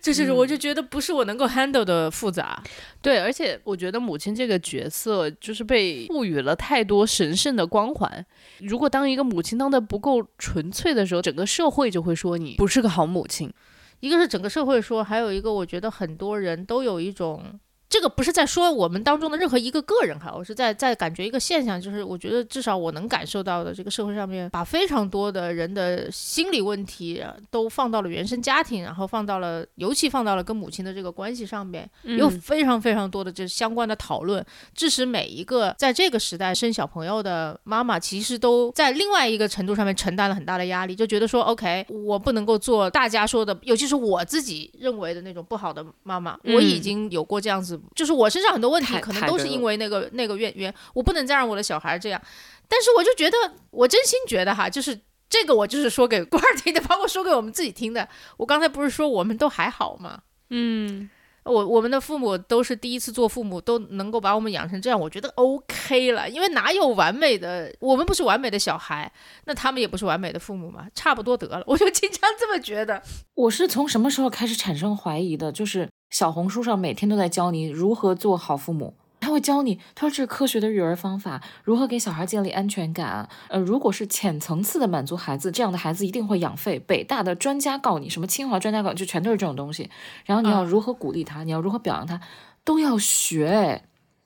[0.01, 2.62] 就是我就觉得不是我能够 handle 的复杂。
[3.01, 8.25] 对，而且我觉得母亲这个角色就是被赋予了太多神圣的光环。
[8.60, 13.51] 如果当一个母亲当的不够纯粹的时候，整个社会就会说你不是个好母亲。
[14.01, 17.60] 一个是整个社会说，还有一个我觉得很多人都有一种。
[17.89, 34.45] 这个不是在说我们当中的任何一个个人哈，我是在在感觉一个现象，就是我觉得至少我能感受到的，这个社会上面把非常多的人的心理问题都放到了原生家庭，然后放到了，尤其放到了跟母亲的这个关系上面，有非常非常多的这相关的讨论，
[34.76, 47.76] 致使每一个在这个时代生小朋友的妈妈，其实都在另外一个程度上面承担了很大的压力，就觉得说，OK，我不能够做大家说的，尤其是我自己认为的那种不好的妈妈，我已经有过这样子。
[47.95, 52.21] 就是我身上很多问题，可能都是因为那个那个原原，我不能再让我的小孩这样。
[52.67, 53.37] 但是我就觉得，
[53.71, 58.07] 我真心觉得哈，就是这个我就是说给官儿听的，包括说给我们自己听的。
[58.37, 60.21] 我刚才不是说我们都还好吗？
[60.49, 61.09] 嗯。
[61.47, 66.29] 我我们的父母都是第一次做父母，都能够把我们养成这样，我觉得 OK 了。
[66.29, 69.12] 因为哪有完美的，我们不是完美的小孩，
[69.45, 71.63] 那他们也不是完美的父母嘛，差不多得了。
[71.67, 73.01] 我就经常这么觉得。
[73.36, 75.51] 我是从什么时候开始产生怀疑的？
[75.51, 78.95] 就是小红书上每天都在教你如何做好父母。
[79.38, 83.30] 他会教你，他说这是科学的育儿方法，如何给小孩建立安全感。
[83.50, 86.80] 呃，如果是浅层次的满足孩子，这样的孩子一定会养废。
[86.80, 89.91] 北大的专家告你，什么清华专家告，就全都是这种东西。
[90.26, 92.19] 然后你要如何鼓励他，你要如何表扬他，
[92.63, 93.84] 都要学，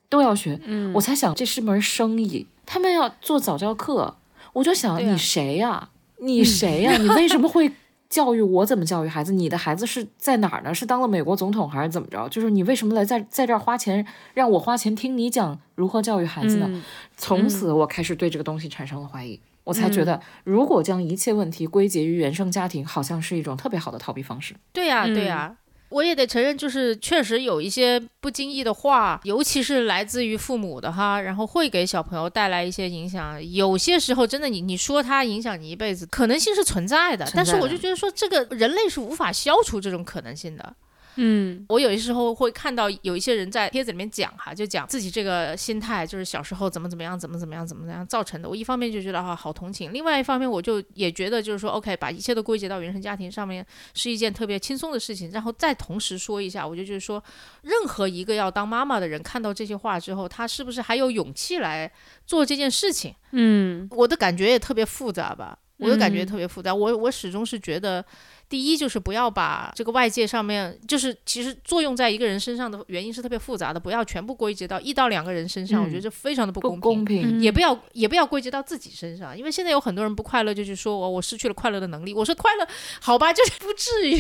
[0.08, 0.58] 都要学。
[0.63, 4.15] 嗯，我才想这是门生意，他们要做早教课，
[4.54, 5.89] 我就想你谁呀？
[6.19, 6.95] 你谁呀？
[6.95, 7.69] 你为什么会？
[8.12, 9.32] 教育我怎么教育孩子？
[9.32, 10.76] 你的孩子是在哪儿呢？
[10.76, 12.28] 是当了美国总统还是怎么着？
[12.28, 16.84] 就是你为什么来在在这儿花钱让我花钱听你讲如何教育孩子呢？
[17.15, 24.54] 从此我开始对这个东西产生了怀疑，我才觉得如果将一切问题归结于原生家庭，好像是一种特别好的逃避方式。
[24.74, 25.56] 对呀，对呀。
[25.91, 33.38] 我也得承认，就是确实有一些不经意的话，尤其是来自于父母的哈，然后会给小朋友带来一些影响。
[33.51, 37.30] 有些时候，真的你你说他影响你一辈子，可能性是存在的。
[37.36, 40.73] 但是我就觉得说，这个人类是无法消除这种可能性的。
[41.15, 48.47] 嗯我有些时候会看到有一些人在帖子里面讲哈，就讲自己这个心态，就是小时候怎么怎么样，怎么怎么样，怎么怎么样造成的。
[48.47, 55.32] 我一方面就觉得啊好同情，另外一方面我就也觉得就是说，OK，把一切都归结到原生家庭上面是一件特别轻松的事情。
[55.32, 57.24] 然后再同时说一下，我就就是说，
[57.62, 61.91] 任何一个要当妈妈的人看到这些话之后，他是不是还有勇气来
[62.26, 63.13] 做这件事情？
[63.32, 66.74] 嗯我的感觉也特别复杂吧，我的感觉嗯特别复杂。
[66.74, 68.04] 我我始终是觉得，
[68.51, 76.81] 第一就是不要把这个外界上面，就是其实作用在一个人身上的原因是特别复杂的，不要全部归结到一到两个人身上，我觉得嗯这非常的不不公平。
[76.81, 77.39] 公平。
[77.39, 82.13] 嗯也不要也不要归结到自己身上，因为现在有很多人不快乐，就去说我我失去了快乐的能力。
[82.13, 82.67] 我说快乐，
[82.99, 84.19] 好吧，就是不至于。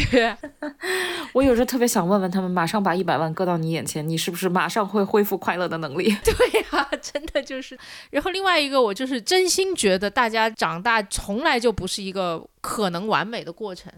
[1.33, 6.05] 我有时候特别想问问他们，马上把一百万搁到你眼前，你是不是马上会恢复快乐的能力？
[6.23, 7.77] 对呀、真的就是。
[8.11, 13.91] 然后另外一个，我就是真心觉得大家长大从来就不是一个可能完美的过程。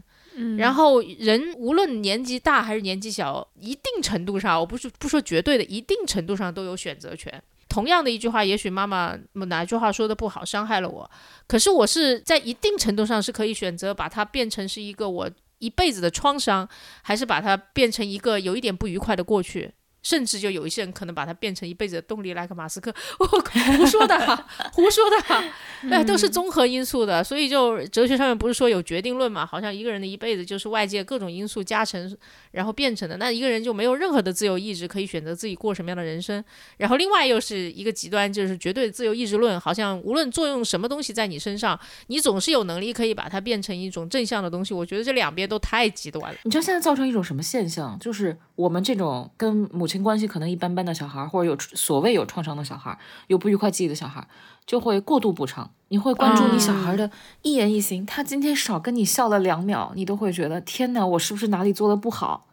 [0.57, 7.41] 然后人无论年纪大还是年纪小，一定程度上，我不是不说绝对的，一定程度上都有选择权。
[7.69, 11.09] 同样的一句话，也许妈妈哪句话说的不好，伤害了我，
[11.47, 16.67] 可是我是在一定程度上是可以选择把它变成是一个我一辈子的创伤，
[17.01, 19.71] 还是把它变成一个有一点不愉快的过去。
[20.03, 25.43] 甚至就有一些人可能把它变成一辈子的动力，来个马斯克， 我胡说的哈， 胡说的哈，
[25.89, 29.45] 哎，都是综合因素的，所以就哲学上面不是说有决定论嘛？
[29.45, 32.15] 好像一个人的一辈子就是外界各种因素加成，
[32.51, 33.17] 然后变成的。
[33.17, 36.43] 那一个人就没有任何的自由意志可以选择自己过什么样的人生。
[36.77, 44.73] 然后另外又是一个极端，就是绝对自由意志论，好像无论作用什么东西在你身上，你总是有能力可以把它变成一种正向的东西。
[44.73, 46.37] 我觉得这两边都太极端了。
[46.43, 47.97] 你知道现在造成一种什么现象？
[47.99, 54.27] 就是我们这种跟母亲关系可能一般般的小孩儿，或者有所谓有创伤的小孩儿，有不愉快记忆的小孩儿，
[54.65, 55.69] 就会过度补偿。
[55.89, 57.11] 你会关注你小孩的
[57.43, 62.47] 一言一行，他今天少跟你笑了两秒，你都会觉得天哪，我是不是哪里做的不好？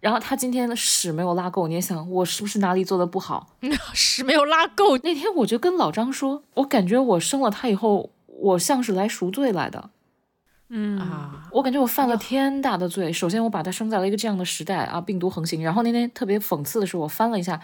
[0.00, 3.50] 然后他今天的屎没有拉够，你也想我是不是哪里做的不好？
[3.94, 9.90] 屎没有拉够，那天我就跟老张说，我感觉我生了他以后，我像是来赎罪来的。
[10.74, 13.12] 嗯啊，我感觉我犯了天大的罪。
[13.12, 15.62] 首先，我把他生在了一个这样的时代啊，病毒横行。
[15.62, 17.60] 然后那天特别讽刺的是，我翻了一下，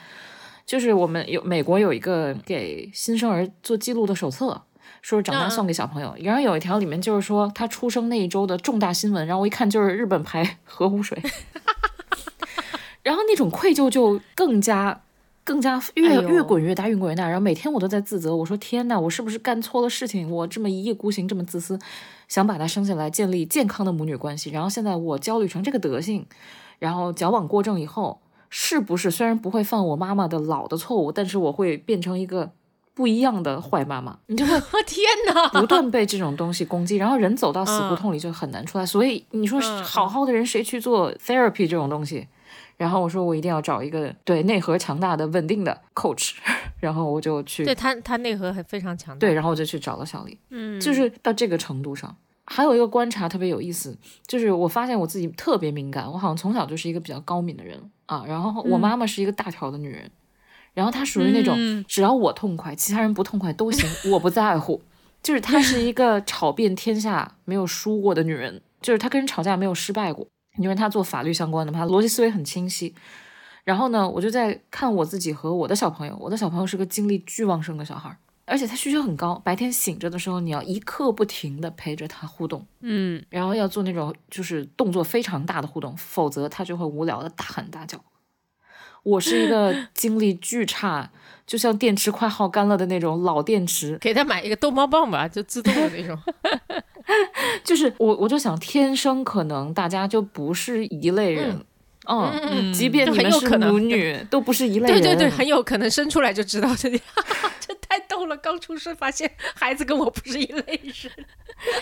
[0.67, 4.61] 就是我们有美国有一个给新生儿做记录的手册，
[5.01, 6.15] 说是长大送给小朋友。
[6.19, 11.19] 然后有一条里面就是说他出生那一周的重大新闻，然后我一看就是日本排核污水，
[13.03, 15.01] 然后那种愧疚就更加。
[15.45, 17.25] 更加越、哎越滚越大，越滚越大。
[17.25, 20.31] 然后每天我都在自责，我说天呐，我是不是干错了事情？
[20.31, 21.79] 我这么一意孤行，这么自私，
[22.29, 24.51] 想把她生下来，建立健康的母女关系。
[24.51, 26.27] 然后现在我焦虑成这个德行，
[26.79, 32.53] 然后矫枉过正以后，是不是虽然不会犯我妈妈的老的错误，但是我会变成一个
[32.95, 34.19] 不一样的坏妈妈？
[34.27, 35.49] 你就会我 天哪！
[35.61, 38.85] 不断被这种东西攻击，然后人走到死胡嗯同里就很难出来。
[38.85, 42.29] 所以你说嗯好好的人谁去做 therapy 这种东西？
[42.77, 46.35] 然后我说我一定要找一个对内核强大的、稳定的 coach，
[46.81, 49.21] 然后我就去对他，他内核很非常强大。
[49.21, 50.39] 对，然后我就去找了小李。
[50.51, 52.15] 嗯，就是到这个程度上。
[52.51, 53.95] 还有一个观察特别有意思，
[54.27, 58.25] 就是我发现我自己特别敏感，我好像从小就是一个比较高敏的人啊。
[58.27, 60.11] 然后我妈妈是一个大条的女人，
[60.73, 64.81] 然后她属于那种嗯只要我痛快，其他人不痛快都行，我不在乎。
[65.23, 72.95] 就是她是一个吵遍天下没有输过的女人，就是她跟人吵架没有失败过，因为她做法律相关的嘛，她逻辑思维很清晰。
[73.69, 79.39] 然后呢，我就在看我自己和我的小朋友，我的小朋友是个精力巨旺盛的小孩，而且他需求很高。
[79.45, 88.03] 白天醒着的时候，你要一刻不停的陪着他互动，嗯然后要做那种就是动作非常大的互动，否则他就会无聊的大喊大叫。
[89.03, 91.11] 我是一个 精力巨差，
[91.47, 96.19] 就像电池快耗干了的那种老电池，给他买一个逗猫棒吧，就自动的那种。
[97.63, 101.65] 就是我我就想，天生可能大家就不是一类人，嗯，
[102.09, 105.01] 嗯即便就你们是很有可能母女，都不是一类人。
[105.01, 107.01] 对对对，很有可能生出来就知道这里，
[107.69, 108.37] 这 太逗了。
[108.39, 111.13] 刚出生发现孩子跟我不是一类人，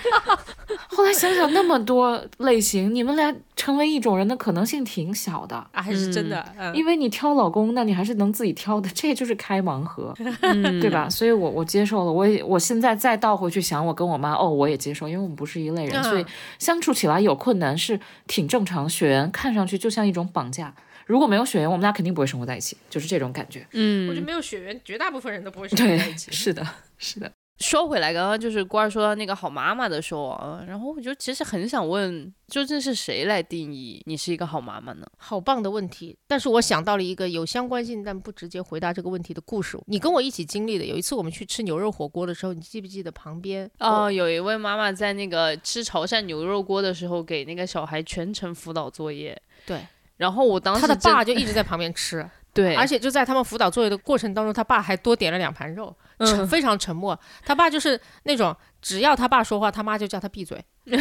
[0.88, 5.57] 后来想想，那么多类型，你们俩成为一种人的可能性挺小的。
[5.72, 6.44] 啊，还是真的。
[6.59, 11.09] 嗯，因为你挑老公，那你还是能自己挑的， 这就是开盲盒，嗯对吧？
[11.09, 16.24] 所以我我接受了，我也我现在再倒回去想，我跟我妈，哦，我也接受，因为我们不是一类人，嗯所以
[16.59, 18.89] 相处起来有困难是挺正常。
[18.89, 20.72] 血缘看上去就像一种绑架，
[21.07, 23.66] 如果没有血缘，我们俩肯定不会生活在一起，就是这种感觉。
[23.72, 26.30] 嗯，我觉得没有血缘，绝大部分人都不会生活在一，起。
[26.32, 26.66] 是的，
[26.98, 27.32] 是的。
[27.59, 30.02] 说回来，刚刚就是瓜儿说到那个好妈妈的。
[30.02, 35.07] 时候啊，然后我就其实很想问，究竟是谁来定义你是一个好妈妈呢？
[35.16, 35.70] 好棒的。
[35.70, 39.40] 问题，但是我想到了一个有相关性但不直接回答这个问题的。
[39.40, 39.78] 故事。
[39.86, 42.34] 你跟我一起经历的，有一次我们去吃牛肉火锅的。
[42.34, 46.92] 时候，你记不记得旁边哦，有一位妈妈在那个吃潮汕牛肉锅的。
[46.92, 49.40] 时候，给那个小孩全程辅导作业。
[49.64, 49.80] 对，
[50.16, 57.18] 然后我当时他的爸 就一直在旁边吃，对，而且就在他们辅导作业的过程当中，他爸还多点了两盘肉，沉嗯非常沉默。
[57.44, 58.56] 他爸就是那种
[58.87, 60.64] 只要他爸说话，他妈就叫他闭嘴。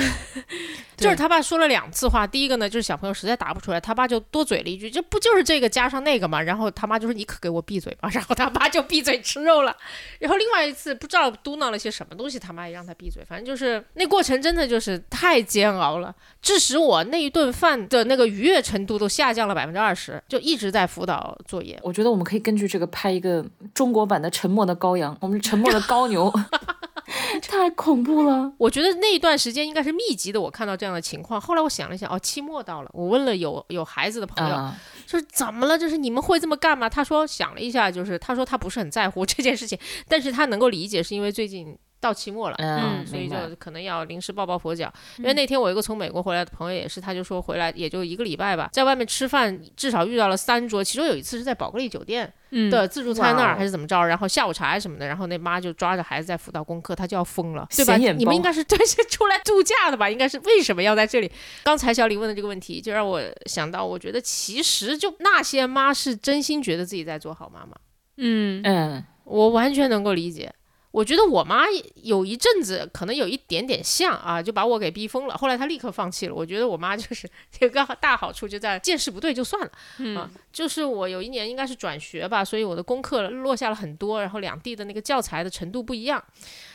[0.98, 6.42] 就是他爸说了两次话，第一个呢就是小朋友实在答不出来，他爸就多嘴了一句，这不就是这个加上那个嘛？
[6.42, 9.78] 然后他妈就说你可给我闭嘴吧， 然后他爸就闭嘴吃肉了。
[10.18, 21.80] 然后另外一次不知道嘟囔了些什么东西，他妈也让他闭嘴，反正就是那过程真的就是太煎熬了，致使我那一顿饭的那个愉悦程度都下降了百分之二十，就一直在辅导作业。
[21.84, 26.34] 我觉得我们可以根据这个拍一个中国版的《沉默的羔羊》，我们是沉默的羔牛，
[27.42, 28.52] 太恐怖了。
[28.58, 31.40] 我觉得那一段时间应该是密集的，我看到这样的情况。
[31.40, 34.76] 后来我想了想，哦，期末到了，我问了有有孩子的朋友，啊，
[35.06, 35.78] 就是怎么了？
[35.78, 36.90] 就是你们会这么干吗？
[36.90, 39.78] 他说想了一下，就是他说他不是很在乎这件事情，
[40.08, 42.56] 但是他能够理解，是因为最近到期末了。
[42.60, 57.96] 嗯，所以就可能要临时抱抱佛脚，因为那天我一个从美国回来的朋友也是，他就说回来也就一个礼拜吧，在外面吃饭至少遇到了三桌，其中有一次是在宝格丽酒店嗯的自助餐那儿还是怎么着，然后下午茶什么的，然后那妈就抓着孩子在辅导功课，她就要疯了，对吧？
[57.98, 60.10] 你们应该是 对是出来度假的吧？
[60.10, 61.32] 应该是为什么要在这里？
[61.64, 67.76] 刚才小李问的这个问题，就让我想到，我觉得其实就那些妈是真心觉得自己在做好妈妈，
[68.18, 70.54] 嗯嗯，我完全能够理解。
[70.96, 71.66] 我觉得我妈
[71.96, 75.36] 有一阵子可能有一点点像啊，就把我给逼疯了。
[75.36, 76.34] 后来她立刻放弃了。
[76.34, 77.28] 我觉得我妈就是
[77.60, 80.32] 有个大好处，就在见识不对就算了、啊。
[80.54, 86.24] 就是我有一年应该是转学吧，所以我的功课落下了很多，然后两地的那个教材的程度不一样，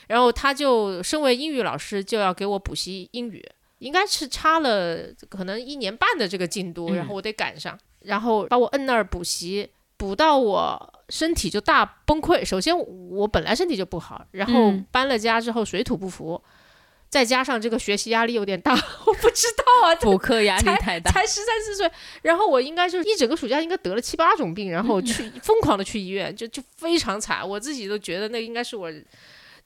[0.09, 3.43] 然后她就身为英语老师就要给我补习英语，
[3.79, 4.99] 应该是差了
[5.31, 9.71] 可能一年半的这个进度，然后我得赶上，然后把我摁那儿补习，
[10.01, 12.43] 补到我身体就大崩溃。
[12.43, 12.75] 首先
[13.11, 16.43] 我本来身体就不好，然后嗯搬了家之后水土不服，
[17.11, 21.91] 再加上这个学习压力有点大，我不知道啊，补课压力太大，才十三四岁，
[22.23, 28.91] 然后我应该就是一整个暑假应该得了七八种病，然后去疯狂的去医院，就就非常惨，我自己都觉得那应该是我。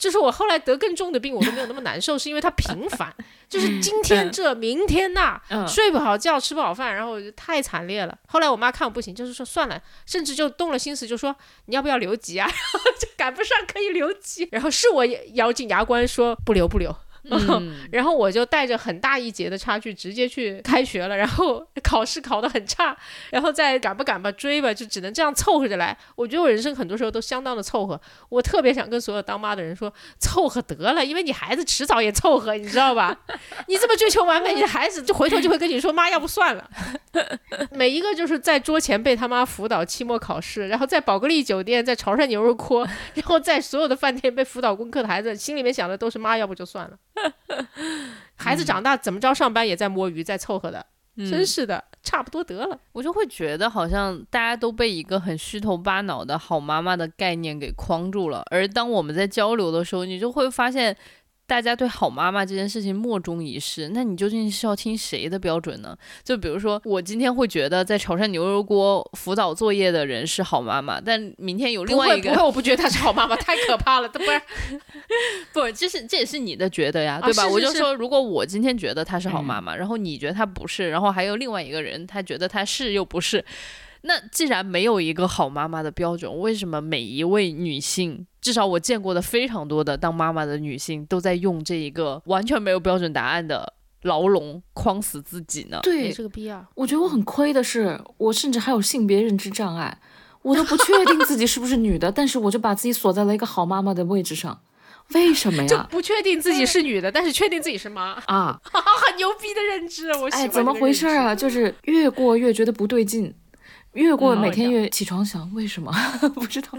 [0.04, 3.10] 就是我后来得更重的病，我都没有那么难受，是因为它频繁，
[3.48, 8.14] 就是今天这，明天那，嗯睡不好觉，吃不好饭，然后就太惨烈了。
[8.26, 11.34] 后来我妈看我不行，就是说算了，甚至就动了心思，就说
[11.64, 12.46] 你要不要留级啊？
[12.46, 16.94] 然 后就赶不上可以留级，然后是我咬紧牙关说不留不留。
[17.30, 22.96] 嗯然后我就带着很大一截的差距直接去开学了，然后考试考得很差，
[23.30, 25.96] 然后再赶吧赶吧追吧，就只能这样凑合着来。
[26.16, 33.16] 我觉得我人生很多时候都相当的凑合，我特别想跟所有当妈的人说，凑合得了，因为你孩子迟早也凑合，你知道吧？
[33.68, 36.68] 你这么追求完美，你的孩子就回头就会跟你说，妈，要不算了。
[37.70, 46.96] 每一个就是在桌前被他妈辅导期末考试，然后在宝格丽酒店，在潮汕牛肉锅，然后在所有的饭店被辅导功课的孩子，心里面想的都是妈，要不就算了。
[48.36, 50.84] 孩子长大怎么着上班也在摸鱼，在凑合的，
[51.16, 52.78] 真是的，差不多得了。
[52.92, 60.96] 我就会觉得好像大家都被一个很虚头巴脑的好妈妈的概念给框住了，而当我们在交流的时候，你就会发现。
[61.46, 65.96] 大家对好妈妈这件事情莫衷一是，那你究竟是要听谁的标准呢？
[66.22, 74.40] 就比如说，我今天会觉得在潮汕牛肉锅辅导作业的人是好妈妈，但明天有另外一个不会不会，我不觉得她是好妈妈，太可怕了，她不是
[75.52, 77.42] 不，这是这也是你的觉得呀，对吧？
[77.42, 83.44] 是是我就说，如果我今天觉得她是好妈妈，然后你觉得她不是，然后还有另外一个人他觉得她是又不是，
[84.06, 95.80] 那既然没有一个好妈妈的标准，为什么每一位女性，至少我见过的非常多的当妈妈的女性，都在用这一个完全没有标准答案的牢笼框死自己呢？
[95.84, 96.62] 没对，这个必要。
[96.74, 99.98] 我觉得我很亏的是，我甚至还有性别认知障碍，
[100.42, 104.60] 我都不确定自己是不是女的，但是我就把自己锁在了一个好妈妈的位置上，
[105.14, 105.66] 为什么呀？
[105.66, 110.10] 就不确定自己是女的，但是确定自己是妈，啊， 很牛逼的认知。
[110.16, 111.30] 我哎，怎么回事啊？
[111.30, 111.34] 啊？
[111.34, 113.34] 就是越过越觉得不对劲，
[113.94, 115.92] 越过嗯每天越起床想为什么
[116.34, 116.70] 不知道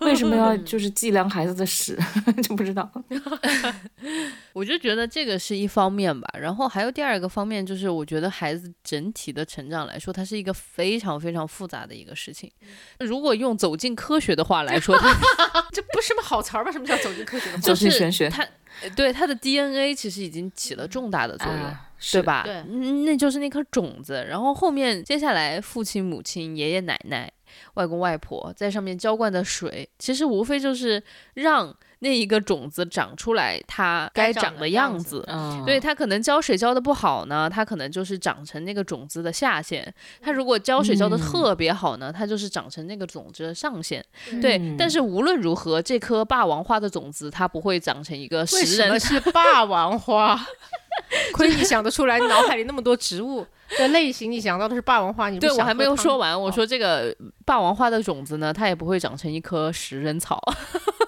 [0.00, 1.98] 为什么要 就是计量孩子的屎
[2.42, 2.90] 就不知道。
[4.52, 12.50] 我就觉得这个是一方面吧，然后还有第二个方面就是，我觉得孩子整体的成长来说，它是一个非常非常复杂的一个事情。
[13.00, 15.08] 如果用走进科学的话来说，它
[15.72, 16.70] 这不是什么好词儿吧？
[16.72, 18.46] 什么叫走进科学的走就是进玄学它
[18.96, 21.56] 对它的 DNA 其实已经起了重大的作用。
[21.62, 22.22] 啊对？
[22.22, 22.42] 吧？
[22.44, 27.30] 对嗯那就是那颗种子，然后后面接下来父亲、母亲、爷爷奶奶、
[27.74, 31.02] 外公外婆在上面浇灌的水，其实无非就是
[31.34, 35.24] 让那一个种子长出来它该长的样子样子。
[35.28, 39.82] 嗯，对，它可能浇水浇的不好呢，它可能就是长成那个种子的下限；
[40.20, 44.04] 它如果浇水浇的嗯特别好呢，它就是长成那个种子的上限。
[44.40, 50.38] 对，嗯但是无论如何，这颗霸王花的种子它不会长成一个食人什么是霸王花？
[51.32, 53.46] 亏你想得出来，你脑海里那么多植物，
[53.78, 57.14] 的类型，你想到的是霸王花，你对我还没有说完，我哦说这个
[57.44, 60.40] 霸王花的种子呢，它也不会长成一棵食人草，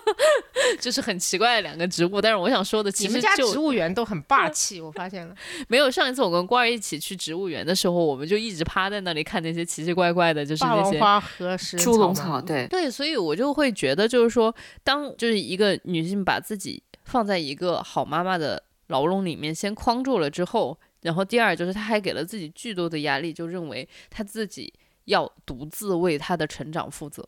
[0.81, 2.21] 就是很奇怪的两个植物。
[2.21, 5.35] 但是我想说的，其你们家实就植物园都很霸气，我发现了。
[5.69, 10.99] 没有上一次我跟瓜儿一起去植物园的时候，我们就一直趴在那里看那些奇奇怪怪的，就是那些。
[10.99, 24.73] 霸王花和食人猪笼嘛草，对，对，所以我就会觉得，就是说，当就是一个女性把自己放在一个好妈妈的牢笼里面，先框住了之后，然后第二就是他还给了自己巨多的压力，就认为他自己
[25.05, 27.23] 要独自为他的成长负责。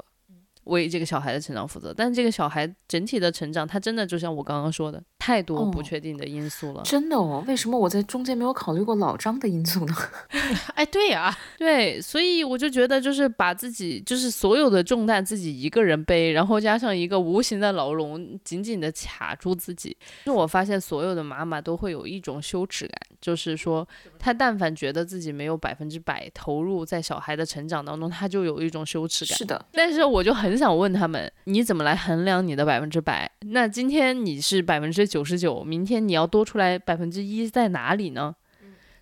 [0.67, 6.83] 为这个小孩的成长负责，但是这个小孩整体的成长，他真的就像我刚刚说的，太多不哦确定的因素了。
[6.85, 9.95] 真的哦，为什么我在中间没有考虑过老张的因素呢？
[10.75, 19.97] 哎，对呀、 对，所以我就觉得，就是把自己，就是所有的重担自己一个人背，然后加上一个无形的牢笼，紧紧的卡住自己。
[20.25, 23.87] 就我发现，所有的妈妈都会有一种羞耻感，就是说，
[24.19, 29.39] 她但凡觉得自己没有百分之百投入在小孩的成长当中，她就有一种羞耻感。
[29.39, 33.31] 是的，但是我就很想问他们，你怎么来衡量你的百分之百？
[33.53, 38.35] 那今天你是百分之九十九，明天你要多出来百分之一在哪里呢？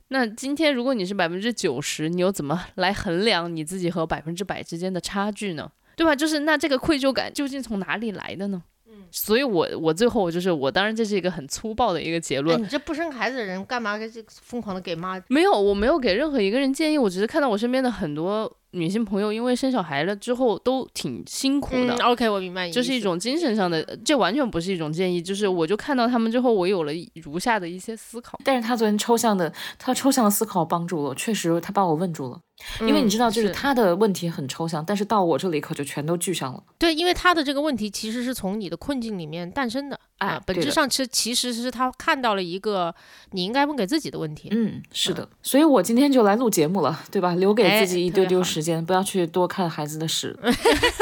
[0.08, 5.70] 那今天如果你是百分之九十，你又怎么来衡量你自己和百分之百之间的差距呢？
[5.96, 6.14] 对吧？
[6.14, 8.62] 就是那这个愧疚感究竟从哪里来的呢？
[9.10, 14.08] 所以我我最后就是我当然这是一个很粗暴的一个结哎，论，你这不生孩子的人干嘛这
[14.42, 15.22] 疯狂的给妈？
[15.28, 21.94] 没有，我没有给任何一个人建议，我只是看到我身边的很多女性朋友，因为生小孩了之后都挺辛苦的。
[21.94, 28.38] 嗯，OK，我明白你，这是一种精神上的，这完全不是一种建议，就是我就看到他们之后，我有了如下的一些思考。
[28.44, 32.40] 但是他昨天抽象的，他抽象的思考帮助我，确实他把我问住了，
[32.80, 36.62] 因为你知道，就是是他的问题很抽象，但是到我这里可就全都具象了。
[36.78, 39.98] 对，因为他的这个问题其实是从你的困境里面诞生的
[40.28, 42.94] 哎啊，本质上其实其实是他看到了一个
[43.30, 44.48] 你应该问给自己的问题。
[44.52, 47.34] 嗯，是的，所以我今天就来录节目了，对吧？
[47.34, 50.36] 留给哎自己一丢丢时间，不要去多看孩子的屎。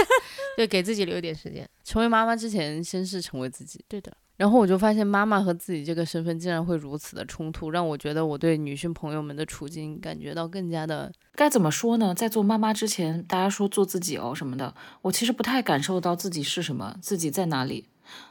[0.56, 1.66] 对，给自己留一点时间。
[1.82, 3.82] 成为妈妈之前，先是成为自己。
[3.88, 12.14] 对的，然后我就发现妈妈和自己这个身份竟然会如此的冲突，让我觉得我对女性朋友们的处境感觉到更加的该怎么说呢？
[12.14, 17.88] 在做妈妈之前，大家说做自己哦什么的，我其实不太感受到自己是什么，自己在哪里。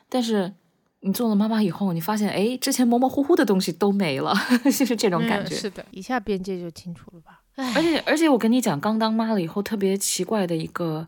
[0.08, 0.54] 但是
[1.02, 4.34] 你做了妈妈以后，你发现，哎，之前模模糊糊的东西都没了，
[4.66, 5.54] 就是这种感觉。
[5.56, 7.41] 嗯是的，一下边界就清楚了吧？
[7.76, 11.08] 而且而且我跟你讲，刚当妈了以后，特别奇怪的一个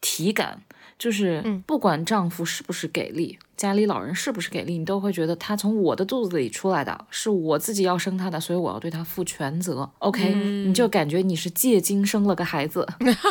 [0.00, 0.62] 体感，
[0.98, 9.86] 就是嗯不管丈夫是不是给力，家里老人是不是给力，你都会觉得他从我的肚子里出来的，是我自己要生他的，所以我要对他负全责。
[9.98, 12.88] OK，、你就感觉你是借精生了个孩子，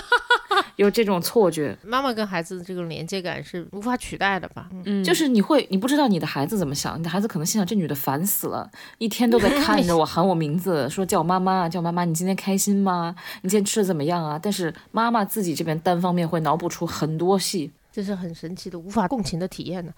[0.78, 1.76] 有这种错觉。
[1.84, 4.70] 妈妈跟孩子的这种连接感是无法取代的吧？
[4.72, 8.70] 嗯嗯，就是你会，你不知道你的孩子怎么想，你的孩子可能心想这女的烦死了，
[9.00, 13.16] 一天都在看着我喊我名字，说叫我妈妈，叫妈妈，你今天开心吗？
[13.42, 14.40] 你今天吃的怎么样啊？
[14.40, 17.72] 但是妈妈自己这边单方面会脑补出很多戏。
[17.92, 19.92] 这是很神奇的、无法共情的体验呢。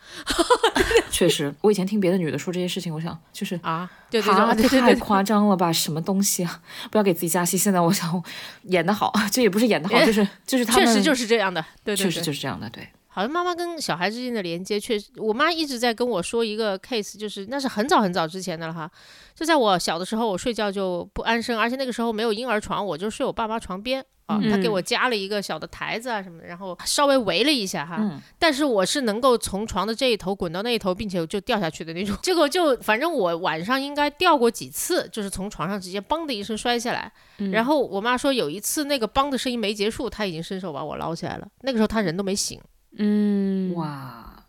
[1.12, 5.72] 确实，我以前听别的女的说这些事情，我想就是啊，对对啊，对对对太，夸张了吧？
[5.72, 6.62] 什么东西啊？
[6.90, 7.58] 不要给自己加戏。
[7.58, 8.24] 现在我想
[8.64, 11.64] 演的好， 这也不是演的好，就是就是他们确实就是这样的。
[11.84, 12.88] 对对确实，就是这样的，对。
[13.14, 18.90] 好像妈妈跟小孩之间的连接，确实，我妈一直在跟我说一个 case，就是那是很早很早之前的了哈。
[19.36, 24.40] 就在我小的时候，我睡觉就不安生，而且那个时候没有婴儿床，我就睡我爸妈床边啊。
[24.50, 27.98] 他给我加了一个小的台子啊什么的，然后稍微围了一下哈。
[28.00, 32.16] 嗯但是我是能够从床的这一头滚到那一头，并且就掉下去的那种。
[32.24, 37.12] 结果就反正我晚上应该掉过几次，就是从床上直接梆的一声摔下来。
[37.52, 41.48] 然后我妈说有一次那个梆的声音没结束，她已经伸手把我捞起来了。
[41.62, 42.60] 那个时候她人都没醒。
[42.98, 44.44] 嗯，哇，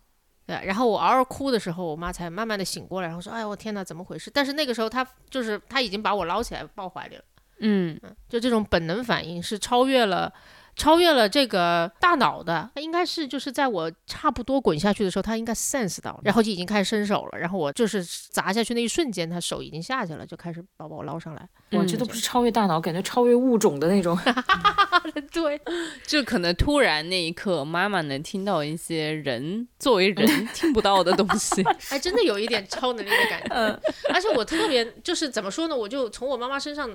[0.46, 7.24] 对，然后我嗷嗷哭的时候，我妈才慢慢的醒过来，然后说：“哎呦，我天哪，怎么回事？”但是那个时候她就是她已经把我捞起来抱怀里了，
[7.60, 10.32] 嗯就这种本能反应是超越了。
[10.74, 21.42] 超越了这个大脑的，它应该是就是在我差不多滚下去的时候，他应该 sense 到了，然后就已经开始伸手了，然后我就是砸下去那一瞬间，他手已经下去了，就开始把我捞上来。
[21.72, 24.18] 哇，嗯这都不是超越大脑，感觉超越物种的那种。
[25.30, 25.60] 对，
[26.06, 31.62] 就可能突然那一刻，妈妈能听到一些人作为人听不到的东西。
[31.88, 33.80] 还，真的有一点超能力的感觉。
[34.12, 35.76] 而且我特别就是怎么说呢？
[35.76, 36.88] 我就从我妈妈身上，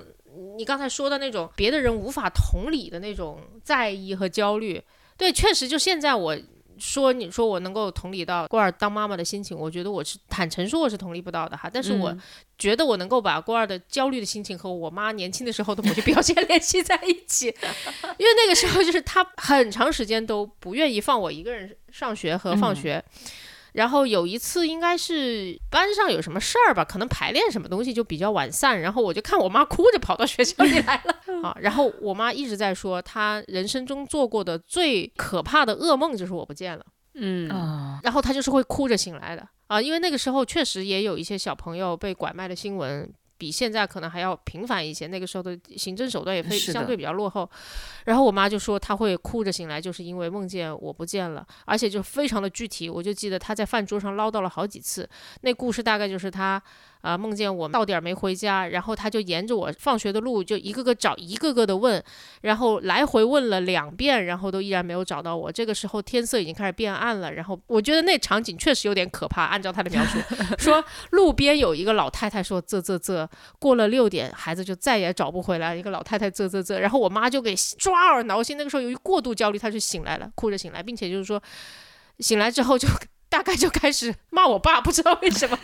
[0.56, 4.82] 你刚才说的那种别的人无法同理的那种在意和焦虑，
[5.16, 6.38] 对，确实就现在我。
[6.80, 12.20] 说你说我能够同理到郭二当妈妈的心情，我觉得我是坦诚说我是同理不到的哈，但是我嗯
[12.56, 17.46] 觉得我能够把郭二的焦虑的心情和我妈年轻的时候的某些表现 联系在一起，
[18.16, 23.04] 因为那个时候就是她很长时间都不愿意放我一个人上学和放学。
[23.78, 31.14] 然后有一次应该是班上有什么事儿吧，可能排练什么东西就比较晚散，然后我就看我妈哭着跑到学校里来了
[31.46, 31.56] 啊。
[31.60, 36.84] 然后我妈一直在说，她人生中做过的最可怕的噩梦就是我不见了。
[37.14, 43.08] 嗯啊，然后她就是会哭着醒来的啊，因为那个时候确实也有一些小朋友被拐卖的新闻。
[43.38, 47.48] 比现在可能还要频繁一些，那个时候的行政手段也非相对比较落后。
[48.04, 52.90] 然后我妈就说她会哭着醒来，就是因为梦见我不见了，而且就非常的具体。
[52.90, 55.08] 我就记得她在饭桌上唠叨了好几次。
[55.42, 56.62] 那故事大概就是她
[57.00, 62.02] 啊、梦见我到点没回家，然后他就沿着我放学的路就一个个找，一个个的问，
[62.42, 65.50] 然后来回问了两遍，然后都依然没有找到我。
[65.50, 69.44] 这个时候天色已经开始变暗了，然后我觉得那场景确实有点可怕。
[69.44, 70.18] 按照他的描述，
[70.58, 73.28] 说路边有一个老太太说啧啧啧，
[73.58, 75.74] 过了六点，孩子就再也找不回来。
[75.74, 78.56] 一个老太太啧啧啧，然后我妈就给抓耳挠心。
[78.56, 81.40] 那个时候由于过度焦虑，她就醒来了，哭着醒来，并且就是说，
[82.18, 82.88] 醒来之后就
[83.28, 85.58] 大概就开始骂我爸，不知道为什么，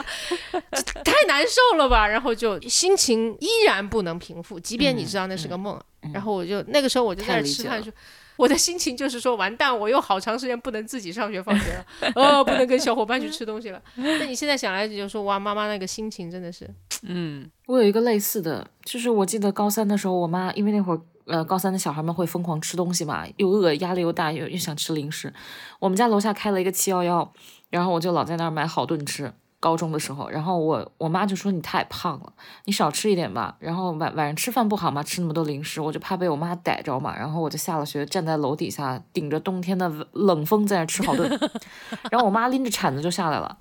[0.53, 2.07] 这 太难受了吧。
[2.07, 5.81] 然后就心情依然不能平复，即便你知道那是个梦。
[6.13, 7.93] 然后我就那个时候我就在那吃饭说。
[8.37, 11.87] 我的心情就是说，完蛋，我又好长时间不能自己上学放学了，
[12.17, 13.81] 哦，不能跟小伙伴去吃东西了。
[13.95, 16.69] 那你现在想来，你就说，哇，妈妈那个心情真的是，
[17.03, 25.33] 嗯我有一个类似的，就是我记得高三的时候，我妈因为那会儿呃高三的小孩们会疯狂吃东西嘛，又饿，压力又大，又又想吃零食。
[25.79, 27.33] 我们家楼下开了一个七幺幺，
[27.71, 29.33] 然后我就老在那儿买好顿吃。
[29.61, 32.35] 高中的时候，然后我我妈就说你太胖了，
[32.67, 33.57] 你少吃一点吧。
[33.61, 37.17] 然后晚晚上吃饭不好嘛，吃那么多零食，我就怕被我妈逮着嘛。
[37.17, 41.31] 然后我就下了学，站在楼底下，顶着冬天的冷风在那吃好顿。
[42.13, 43.57] 然后我妈拎着铲子就下来了，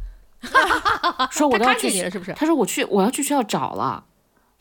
[1.32, 2.34] 说我都要去你了是不是？
[2.34, 4.04] 他说我去，我要去学校找了。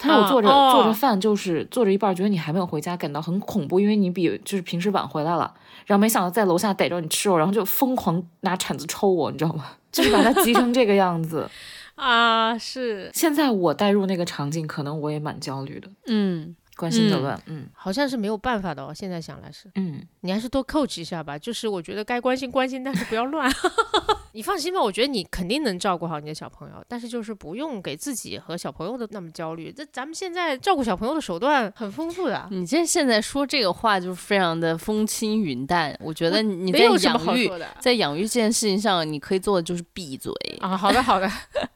[0.03, 5.55] 他说我做着、做着饭，就是做着一半，觉得你还没有回家，感到很恐怖，因为你比就是平时晚回来了。
[5.86, 9.64] 然后没想到在楼下逮着你吃肉，然后就疯狂拿铲子抽我，你知道吗？
[9.92, 11.48] 就是把他急成这个样子。
[11.94, 17.41] 啊，是，现在我带入那个场景，可能我也蛮焦虑的，嗯关心则乱。
[17.47, 18.93] 嗯好像是没有办法的哦。
[18.93, 21.39] 现在想来是，嗯，你还是多 coach 一下吧。
[21.39, 23.49] 就是我觉得该关心关心，但是不要乱。
[24.35, 29.70] 你放心吧，我觉得你肯定能照顾好你的小朋友，但是就是不用给自己和小朋友的那么焦虑。
[29.70, 40.33] 这咱们现在照顾小朋友的手段很丰富的，你这现在说这个话就是非常的风轻云淡，我觉得你在没有什么好养育说的在养育这件事情上，你可以做的就是闭嘴。
[40.61, 40.76] 啊。
[40.76, 41.30] 好的，好的。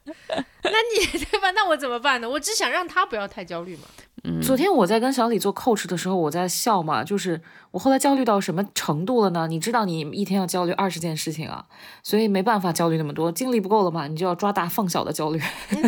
[0.67, 1.51] 那你对吧？
[1.53, 2.29] 那我怎么办呢？
[2.29, 3.83] 我只想让他不要太焦虑嘛。
[4.25, 7.41] 嗯，昨天我在跟小李做 coach 的时候，我在笑嘛，就是
[7.71, 9.47] 我后来焦虑到什么程度了呢？
[9.47, 11.65] 你知道你一天要焦虑二十件事情啊，
[12.03, 15.41] 所以没办法焦虑那么多，精力不够了嘛，你就要抓大放小的焦虑，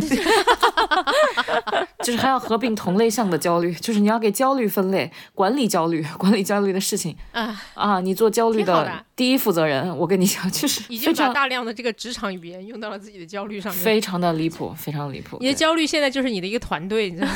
[2.04, 13.82] 就是还要合并同类项的焦虑，就是你要给焦虑分类，管理焦虑，管理焦虑的事情啊，啊，你做焦虑的第一负责人，我跟你讲，就是已经把大量的这个职场语言用到了自己的焦虑上面。
[13.82, 15.38] 非常的离谱，非常离谱。
[15.40, 17.34] 你的焦虑现在就是你的一个团队，你知道吗？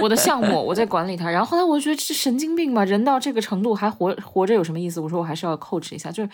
[0.00, 1.30] 我的项目，我在管理它。
[1.30, 5.00] 然后后来我就觉得这神经病吧，人到这个程度还活活着有什么意思？
[5.00, 6.28] 我说我还是要 coach 一下，就是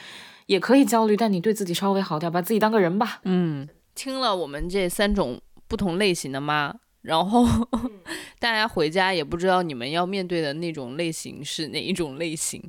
[0.47, 3.21] 也可以焦虑，但你对自己稍微好点，把自己当个人吧。
[3.25, 7.47] 嗯，听了我们这三种不同类型的妈，然后
[8.39, 12.63] 大家回家也不知道你们要面对的那种类型是哪一种类型。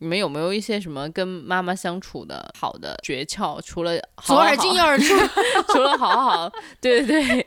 [0.00, 3.60] 你们有没有一些什么跟妈妈相处的好的诀窍？
[3.60, 5.12] 除了好好左耳进右耳出。
[5.74, 6.48] 除了好好
[6.80, 7.46] 对对对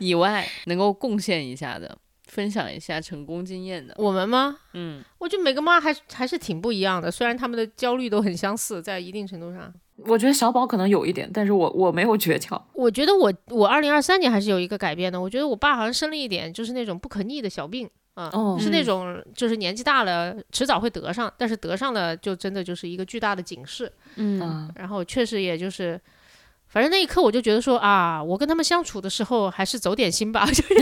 [0.00, 1.96] 以外，能够贡献一下的，
[2.34, 3.94] 分享一下成功经验的。
[3.96, 4.58] 我们吗？
[4.72, 9.72] 嗯，我觉得每个妈还还是挺不一样的，虽然他们的焦虑都很相似，在一定程度上。
[9.98, 12.60] 我觉得小宝可能有一点，但是我我没有诀窍。
[12.72, 15.20] 我觉得我我二零二三年还是有一个改变的。
[15.20, 23.90] 我觉得我爸好像生了一点就是那种不可逆的小病啊，哦是那嗯种就是年纪大了迟早会得上，但是得上了就真的就是一个巨大的警示。
[24.16, 26.00] 嗯嗯，然后确实也就是。
[26.74, 30.74] 反正那一刻我就觉得说啊，我跟他们相处的时候还是走点心吧， 就是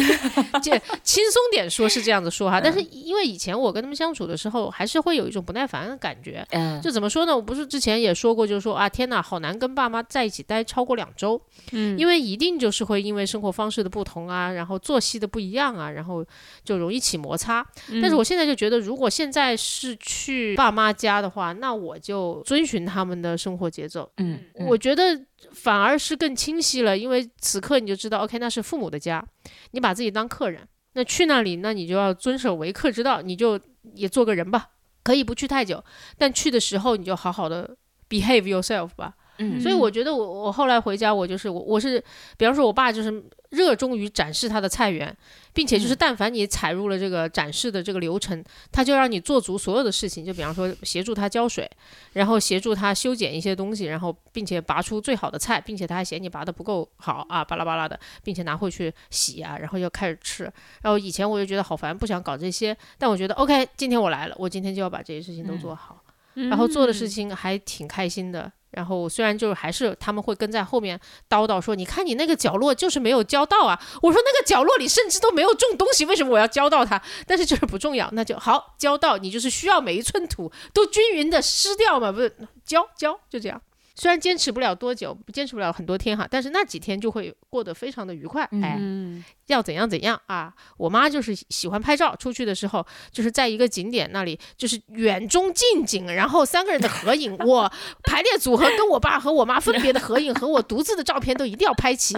[0.63, 0.71] 这
[1.03, 2.59] 轻松点说是这样子说哈。
[2.59, 6.43] 但是因为以前我跟他们相处的时候，还是会有一种不耐烦的感觉。
[6.53, 7.37] 嗯，就怎么说呢？
[7.37, 11.39] 我不是之前也说过，就是说啊，天哪，好难跟爸妈在一起待超过两周，
[11.73, 16.25] 嗯因为一定就是会因为生活方式的不同啊，然后作息的不一样啊，然后
[16.65, 17.63] 就容易起摩擦。
[18.01, 24.11] 但是我现在就觉得，如果现在是去爸妈家的话，那我就遵循他们的生活节奏。
[24.17, 25.21] 嗯，嗯我觉得
[25.51, 29.25] 反而是更清晰了，因为此刻你就知道，OK，那是父母的家，
[29.73, 33.61] 你把自己当客人，那去那里，那你就要遵守为客之道，你就
[33.95, 34.71] 也做个人吧，
[35.03, 35.85] 可以不去太久，
[36.17, 37.77] 但去的时候你就好好的
[38.09, 39.15] behave yourself 吧。
[39.39, 42.03] 嗯所以我觉得我我后来回家，我就是我我是，
[42.37, 45.15] 比方说我爸就是热衷于展示他的菜园，
[45.53, 51.69] 并且就是但凡你踩入了这个展示的这个流程，他就让你做足所有的事情，就比方说协助他浇水，
[52.13, 60.45] 然后协助他修剪一些东西，然后并且拔出最好的菜，并且他还嫌你拔的不够好啊，巴拉巴拉的，并且拿回去洗啊，然后要开始吃。
[60.83, 66.03] 然后以前我就觉得好烦，不想搞这些，但我觉得 OK，今天我来了，我今天就要把这些事情都做好。
[66.35, 68.51] 然后做的事情还挺开心的。
[68.73, 70.99] 然后虽然就是还是他们会跟在后面
[71.29, 73.81] 叨叨说，你看你那个角落就是没有浇到啊。
[74.03, 77.01] 我说那个角落里甚至都没有种东西，为什么我要浇到它？
[77.27, 83.61] 但是就是不重要，那就好浇到，你就是需要每一寸土都均匀的湿掉嘛，不是浇浇就这样。
[83.95, 88.43] 虽然坚持不了多久，坚持不了很多天哈，但是那几天就会过得非常的愉快。
[88.63, 90.53] 哎，嗯要怎样怎样啊！
[90.77, 97.71] 我妈就是喜欢拍照，出去的时候就是在一个景点那里，就是远中近景，然后三个人的合影，我
[98.05, 102.15] 排列组合跟我爸和我妈分别的合影和我独自的照片都一定要拍齐，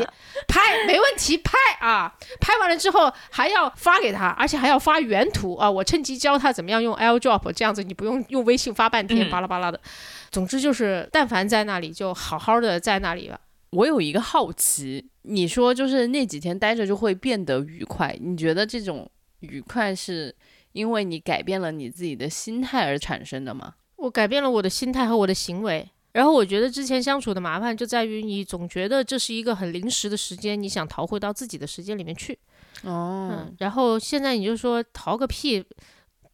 [0.49, 2.15] 拍没问题，拍啊！
[2.41, 5.71] 拍完了之后还要发给他，而且还要发原图啊！
[5.71, 9.81] 我趁机教他怎么样用 AirDrop，这样子你不用用微信发半天，嗯巴拉巴拉的。
[10.31, 13.39] 总之就是，但凡在那里就好好的在那里吧。
[13.75, 19.11] 我有一个好奇，你说就是那几天待着就会变得愉快，你觉得这种
[19.41, 20.35] 愉快是
[20.73, 23.75] 因为你改变了你自己的心态而产生的吗？
[23.97, 25.91] 我改变了我的心态和我的行为。
[26.13, 32.39] 然后我觉得之前相处的麻烦就在于你总觉得这是一个很临时的时间，你想逃回到自己的时间里面去。
[32.85, 35.65] 哦嗯，然后现在你就说逃个屁，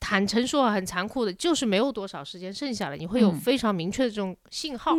[0.00, 4.92] 坦诚说很残酷的，就是没有多少时间剩下了，你会有嗯非常明确的这种信号。
[4.92, 4.96] 哦，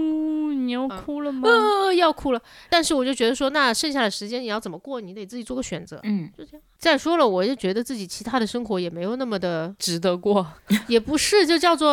[0.53, 1.49] 你要嗯哭了吗？
[1.49, 6.61] 呃，要哭了，但是我就觉得说，那剩下的时间你要怎么过，你得自己做个选择，嗯就这样。
[6.77, 10.45] 再说了，我就觉得自己其他的生活也没有那么的值得过。
[10.87, 11.91] 也不是，就叫做，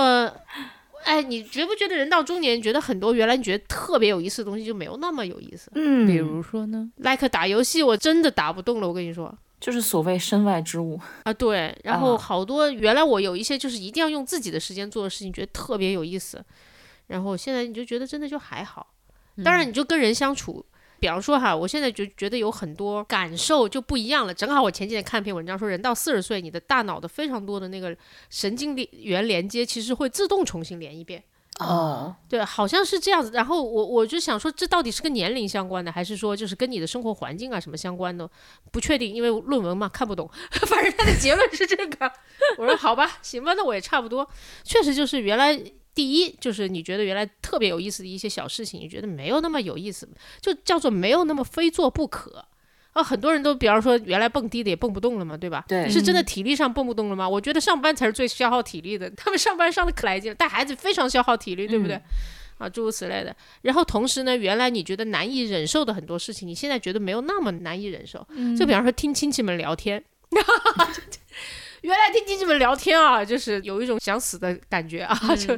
[1.04, 11.00] 哎，你觉不觉得人到中年，觉得很多原来你觉得特别有意思的东西就没有那么有意思嗯比如说呢？？like 打游戏，我真的打不动了，我跟你说就是所谓身外之物。
[11.24, 16.44] 啊，对，然后啊好多原来我有一些就是一定要用自己的时间做的事情，觉得特别有意思，
[17.08, 18.94] 然后现在你就觉得真的就还好，
[19.44, 20.64] 当然你就跟人相处。
[21.00, 24.34] 比方说哈，我现在就觉得有很多感受就不一样了。
[24.34, 27.96] 正好我前几天看一篇文章说，人到四十岁，你的大脑的非常多的那个
[28.30, 31.22] 神经连元连接其实会自动重新连一遍。
[31.58, 33.30] 哦，对，好像是这样子。
[33.34, 38.28] 然后我我就想说，这到底是跟年龄相关的，还是说就是跟你的生活环境啊什么相关的？
[38.70, 40.30] 不确定，因为论文嘛看不懂。
[40.66, 42.12] 反正他的结论是这个。
[42.56, 44.28] 我说好吧，行吧，那我也差不多。
[44.64, 45.56] 确实就是原来
[45.94, 50.08] 第一就是你觉得原来特别有意思的一些小事情，你觉得没有那么有意思，
[50.40, 52.44] 就叫做没有那么非做不可。
[52.98, 55.64] 啊，很多人都，比方说原来蹦迪的也蹦不动了嘛，对吧？
[55.68, 57.28] 对是真的体力上蹦不动了吗？
[57.28, 62.02] 我觉得上班才是最消耗体力的，他们上班上的可来劲了，带孩子非常消耗体力，对不对？
[62.58, 63.34] 啊，诸如此类的。
[63.62, 68.26] 然后同时呢，原来你觉得难以忍受的很多事情，你现在觉得没有那么难以忍受。
[68.58, 70.02] 就比方说听亲戚们聊天，
[71.82, 75.56] 原来听亲戚们聊天啊，就是有一种想死的感觉啊，就。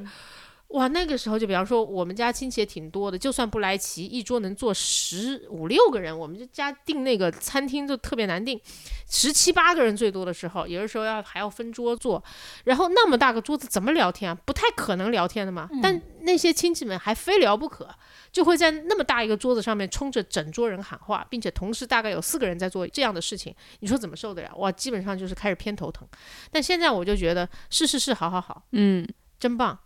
[0.71, 8.61] 哇，那个时候就比方说，我们家亲戚也挺多的，就算不来齐，一桌能坐十五六个人，我们就家订那个餐厅就特别难订，
[9.09, 12.23] 十七八个人最多的时候，有的时候要还要分桌坐，
[12.65, 14.39] 然后那么大个桌子怎么聊天啊？
[14.45, 15.69] 不太可能聊天的嘛。
[15.83, 17.89] 但那些亲戚们还非聊不可，
[18.31, 24.55] 就会在那么大一个桌子上面冲着整桌人喊话，并且同时大概有四个人在做这样的事情，你说怎么受得了？
[24.57, 26.07] 哇，基本上就是开始偏头疼。
[26.53, 29.05] 但现在我就觉得是是是，好好好，嗯
[29.41, 29.77] 真棒。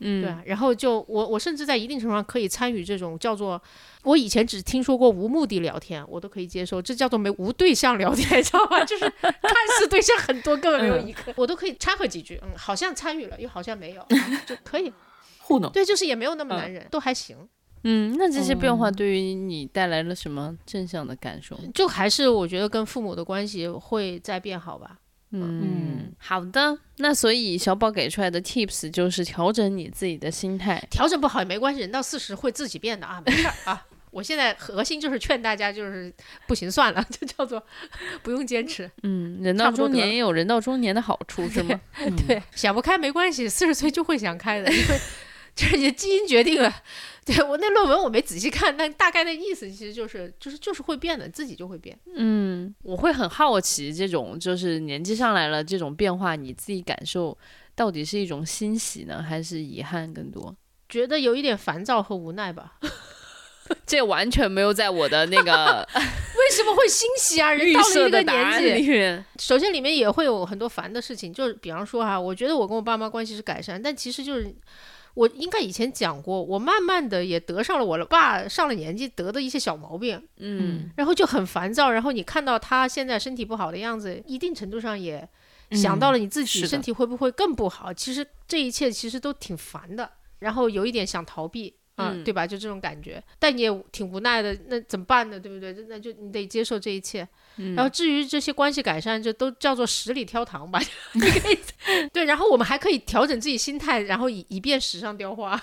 [0.00, 3.60] 嗯，对啊，然后就我我甚至在一定程度上可以参与这种叫做
[4.04, 8.84] 我以前只听说过无目的聊天，我都可以接受，这叫做没无对象聊天， 知道吗？
[8.84, 9.32] 就是看
[9.78, 14.92] 似对象很多，根本没有一个，我都可以掺和几句，嗯，好像参与了，又好像没有， 啊就可以。
[15.40, 15.72] 糊弄。
[15.72, 17.36] 对，就是也没有那么难忍，都还行。
[17.84, 21.58] 嗯，那这些变化哦对于你带来了什么正向的感受？
[21.72, 24.98] 就还是我觉得跟父母的关系会再变好吧。
[25.30, 26.78] 嗯，好的。
[26.96, 30.82] 那所以小宝给出来的 tips 就是调整你自己的心态。
[30.90, 33.86] 调整不好也没关系，人到四十会自己变的啊，没事儿啊。
[34.10, 36.10] 我现在核心就是劝大家，就是
[36.46, 37.62] 不行算了， 就叫做
[38.24, 38.90] 不用坚持。
[39.02, 41.78] 嗯，人到中年也有人到中年的好处，是吗？
[42.26, 44.98] 对，想不开没关系，四十岁就会想开的，因为
[45.58, 46.72] 就是你的基因决定了。
[47.26, 51.98] 对我那论文我没仔细看，但大概的意思其实就是就是就是会变的，自己就会变。
[52.14, 57.36] 嗯，我会很好奇，这种就是年纪上来了这种变化，你自己感受
[57.74, 60.54] 到底是一种欣喜呢，还是遗憾更多？
[60.88, 62.74] 觉得有一点烦躁和无奈吧？
[63.84, 67.52] 这完全没有在我的那个 为什么会欣喜啊？
[67.52, 74.50] 人到了一个年纪，首先里面也会有很多烦的事情，就是比方说哈，我觉得我跟我爸妈关系是改善，但其实就是
[75.18, 81.90] 我应该以前讲过，我慢慢的也得上了我爸上了年纪得的一些小毛病，嗯然后就很烦躁。
[81.90, 85.28] 然后你看到他现在身体不好的样子，一定程度上也
[85.72, 87.92] 想到了你自己的身体会不会更不好。
[87.92, 90.08] 其实这一切其实都挺烦的，
[90.38, 91.74] 然后有一点想逃避。
[91.98, 92.46] 啊，嗯对吧？
[92.46, 94.56] 就这种感觉，但你也挺无奈的。
[94.68, 95.38] 那怎么办呢？
[95.38, 95.72] 对不对？
[95.88, 97.28] 那就你得接受这一切。
[97.60, 100.80] 嗯然后至于这些关系改善，就都叫做十里挑糖吧。
[102.12, 105.60] 对，然后我们还可以调整自己心态，然后以以便时尚雕花。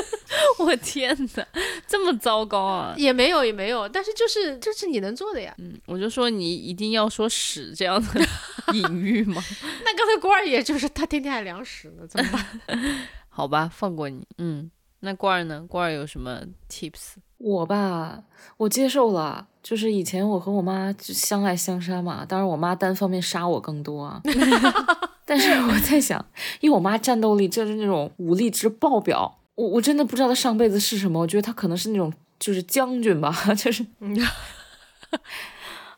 [0.60, 1.46] 我天哪，
[1.86, 2.94] 这么糟糕啊！
[2.98, 5.54] 也没有，也没有，但是就是这是你能做的呀。
[5.58, 8.20] 嗯，我就说你一定要说屎这样的
[8.74, 9.42] 隐喻吗？
[9.84, 13.08] 那刚才郭二爷就是他天天还量屎呢，怎么办？
[13.30, 14.26] 好吧，放过你。
[14.36, 14.70] 嗯，
[15.00, 15.64] 那罐儿呢？
[15.68, 17.14] 罐儿有什么 tips？
[17.38, 18.24] 我吧，
[18.56, 24.20] 我接受了，就是以前我和我妈就相爱相杀嘛，当然我妈单方面杀我更多啊。
[25.24, 26.24] 但是我在想，
[26.60, 33.86] 因为我妈战斗力就是那种武力值爆表，我我真的不知道她上辈子是什么，我觉得她可能是那种就是将军吧， 就是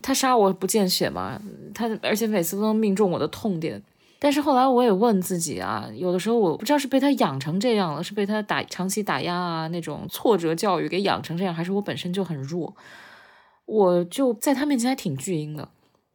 [0.03, 1.41] 她杀我不见血嘛，
[1.73, 3.83] 她而且每次都能命中我的痛点。
[4.23, 12.77] 但是后来我也问自己啊，有的时候我不知道是被他养成这样了，是被他打长期打压啊那种挫折教育给养成这样，还是我本身就很弱？
[13.65, 15.67] 我就在他面前还挺巨婴的。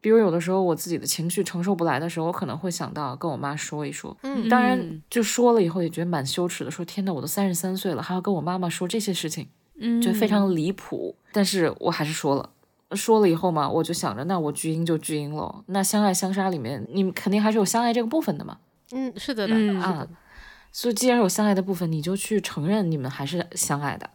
[0.02, 4.16] 比如有的时候我自己的情绪承受不来的时候，我可能会想到跟我妈说一说。
[4.22, 9.48] 嗯当然嗯就说了以后也觉得蛮羞耻的，说天呐，我都三十三岁了，还要跟我妈妈说这些事情，
[9.80, 11.16] 嗯觉得非常离谱。
[11.32, 12.52] 但是我还是说了。
[12.96, 15.64] 说了以后嘛，我就想着，那我巨婴就巨婴喽。
[15.68, 18.58] 那相爱相杀里面，你们肯定还是有相爱这个部分的嘛。
[18.92, 20.08] 嗯，是的的，嗯啊。
[20.72, 24.10] 所以既然有相爱的部分，你就去承认你们还是相爱的。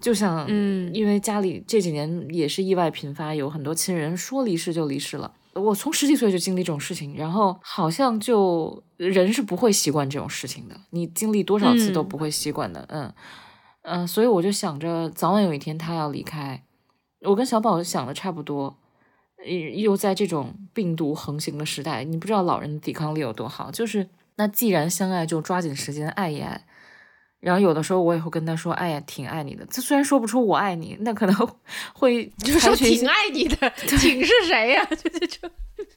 [0.00, 5.32] 就像，嗯因为家里这几年也是意外频发，有很多亲人说离世就离世了。
[5.54, 12.84] 我从十几岁就经历这种事情，然后好像就人是不会习惯这种事情的，你经历多少次都嗯不会习惯的。
[12.88, 13.12] 嗯
[13.82, 16.62] 嗯、所以我就想着，早晚有一天他要离开。
[17.24, 18.76] 我跟小宝想的差不多，
[19.82, 23.70] 又在这种病毒横行的时代，你不知道老人的抵抗力有多好。
[23.70, 26.64] 就是那既然相爱，就抓紧时间爱一爱。
[27.42, 31.48] 然后有的时候我也会跟他说：“哎呀，挺爱你的。”他虽然说不出我爱你，那可能
[31.92, 33.68] 会 就说采取一些挺爱你的，
[33.98, 35.50] 挺是谁呀、就这种。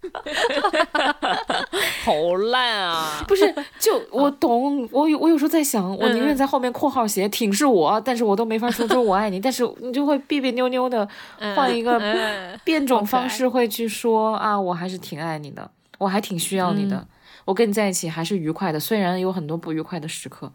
[2.03, 2.13] 好
[2.49, 3.23] 烂啊！
[3.27, 11.07] 不是，就我懂，我有我有时候在想，我宁嗯愿在后面括号写“挺是我”，但是我都没法说出我爱你，但是你就会别别扭扭的
[11.55, 15.69] 换一个嗯变种方式会去说啊，我还是挺爱你的，
[15.99, 17.07] 我还挺需要你的，
[17.45, 20.51] 我跟你在一起还是愉快的，虽然有很多不愉快的时刻，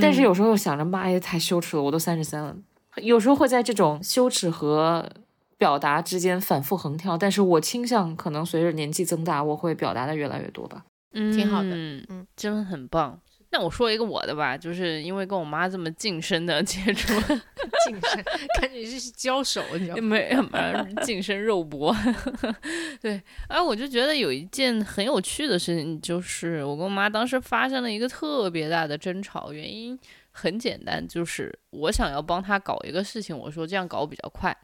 [0.00, 2.54] 但是有时候又想着妈呀，太羞耻了，我都三十三了，
[2.96, 5.08] 有时候会在这种羞耻和
[5.56, 10.84] 表达之间反复横跳，但是我倾向可能随着年纪增大，我会表达的越来越多吧。
[11.12, 13.18] 嗯挺好的嗯嗯真的很棒。
[13.52, 17.12] 那我说一个我的吧，就是因为跟我妈这么近身的接触，
[17.84, 18.24] 近身，
[18.60, 20.02] 感觉是交手，你知道吗？
[20.02, 21.94] 没没近身肉搏，
[23.02, 29.98] 对，哎，我就觉得有一件很有趣的事情，就是我跟我妈当时发生了一个特别大的争吵，原因
[30.30, 34.56] 很简单，就是我想要帮她搞一个事情，我说这样搞比较快，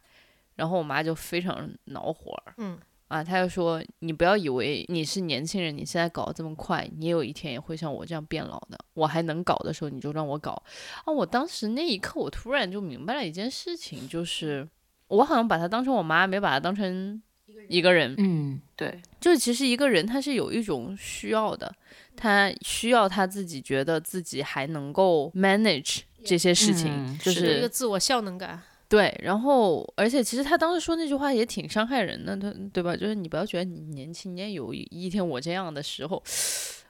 [0.54, 2.78] 然后我妈就非常恼火儿，嗯
[3.08, 8.78] 啊，他就说你不要以为你是年轻人，你现在搞得这么快，你有一天也会像我这样变老的。
[8.94, 10.60] 我还能搞的时候，你就让我搞。
[11.04, 14.68] 啊，我当时那一刻，我突然就明白了一件事情，就是
[15.08, 17.22] 我好像把她当成我妈，没把她当成
[17.68, 18.12] 一个人。
[18.18, 21.72] 嗯，对，就是其实一个人他是有一种需要的，
[22.16, 28.60] 他需要他自己觉得自己还能够 manage 这些事情，嗯就是有一个自我效能感。
[28.88, 32.94] 对，然后而且其实他当时说那句话也挺伤害人的，他对吧？
[32.96, 36.22] 就是你不要觉得你年轻，你也有一一天我这样的时候。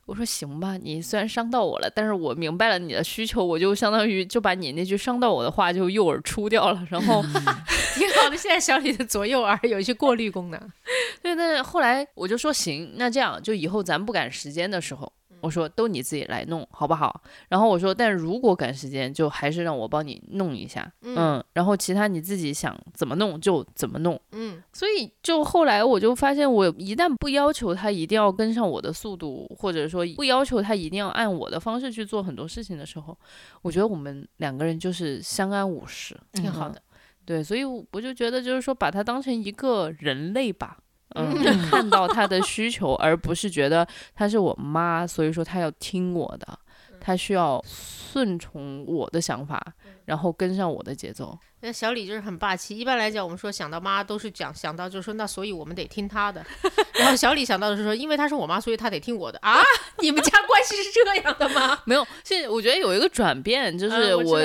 [0.04, 7.20] 我说行吧，你虽然伤到我了，但是我明白了你的需求，我就相当于就把你那句伤到我的话就右耳出掉了，然后
[7.92, 10.60] 挺好的，现在小李的左右耳有一些过滤功能。
[11.20, 17.22] 对，但是后来我就说行，那这样就以后咱不赶时间的时候，我说都你自己来弄好不好？
[17.48, 24.20] 然后我说，但如果赶时间，就还是让我帮你弄一下，嗯，然后其他你自己想怎么弄就怎么弄。
[24.32, 33.16] 嗯，所以就后来我就发现，我一旦不要求他一定要跟上我的速度，或者说不要求他一定要按我的方式去做很多事情的时候，
[33.62, 36.80] 我觉得我们两个人就是相安无事，挺好的。
[37.24, 40.78] 对，所以我就觉得就是说把他当成一个人类吧。
[41.14, 41.34] 嗯，
[41.70, 46.58] 看到他的需求，而不是觉得她是我妈，所以说她要听我的，
[47.00, 51.38] 她需要顺从我的想法，然后跟上我的节奏。
[51.60, 52.78] 那小李就是很霸气。
[52.78, 56.44] 一般来讲，我们说想到妈都是讲想到就是说，那所以我们得听她的。
[56.94, 59.58] 然后小李想到的是说，因为她是我妈，所以她得听我的啊！
[60.00, 60.35] 你们家
[60.74, 61.78] 是这样的吗？
[61.84, 64.40] 没有，现在我觉得有一个转变，就是嗯我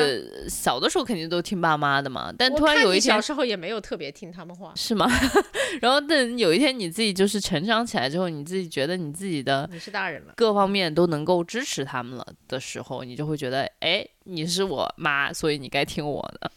[0.50, 5.08] 小的时候肯定都听爸妈的嘛，但突然有一天小时候也没有特别听他们话，是吗？
[5.82, 10.34] 然后等有一天你自己就是成长起来之后，你自己觉得你自己的你是大人了。
[10.36, 16.52] 各方面都能够支持他们了的时候，你就会觉得，哎，你是我妈，所以你该听我的。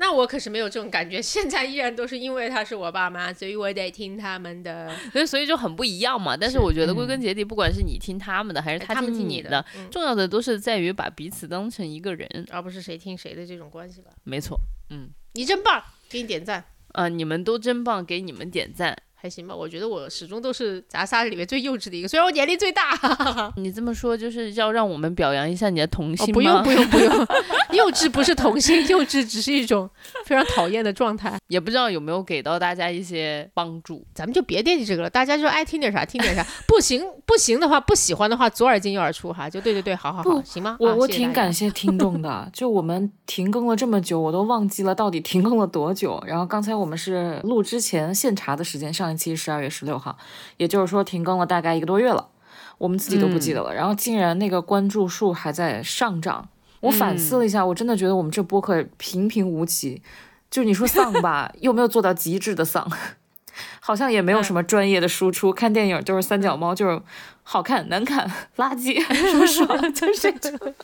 [0.00, 4.94] 那我可是没有这种感觉， 现在依然都是因为他是我爸妈，所以我得听他们的。
[5.12, 6.36] 所以所以就很不一样嘛。
[6.36, 12.28] 但是是我觉得归根结底，不管是你听他们的，还是他们听听你的，嗯重要的都是在于把彼此当成一个人。
[12.50, 14.10] 而不是谁听谁的这种关系吧。
[14.24, 14.58] 没错，
[14.90, 18.96] 嗯，你真棒，给你点赞，啊、你们都真棒，给你们点赞。
[19.20, 19.54] 还行吧？
[19.54, 22.82] 我觉得我始终都是咱仨里面最幼稚的一个，虽然我年龄最大。
[23.56, 27.12] 你这么说就是要让我们表扬一下你的童心不用不用不用，
[27.72, 29.90] 幼稚不是童心，幼稚只是一种
[30.24, 31.36] 非常讨厌的状态。
[31.48, 34.04] 也不知道有没有给到大家一些帮助。
[34.14, 40.76] 咱们就别惦记这个了，大家就爱听点啥听点啥，不行不行的话，不喜欢的话，左耳进右耳出哈，就对对对，好好好，行吗？
[40.78, 46.22] 我我挺感谢听众的， 就我们停更了这么久，我都忘记了到底停更了多久。
[46.26, 50.16] 然后刚才我们是录之前现查的时间，上一期十二月十六号，
[50.56, 52.28] 也就是说停更了大概一个多月了，
[52.78, 53.74] 我们自己都不记得了。
[53.74, 56.48] 然后竟然那个关注数还在上涨，
[56.80, 60.02] 我反思了一下，我真的觉得我们这播客平平无奇，
[60.50, 62.90] 就你说丧吧， 又没有做到极致的丧。
[63.80, 67.02] 好像也没有什么专业的输出，看电影就是三脚猫，就是
[67.42, 69.00] 好看、难看、垃圾，
[69.32, 70.74] 说爽了就是这种。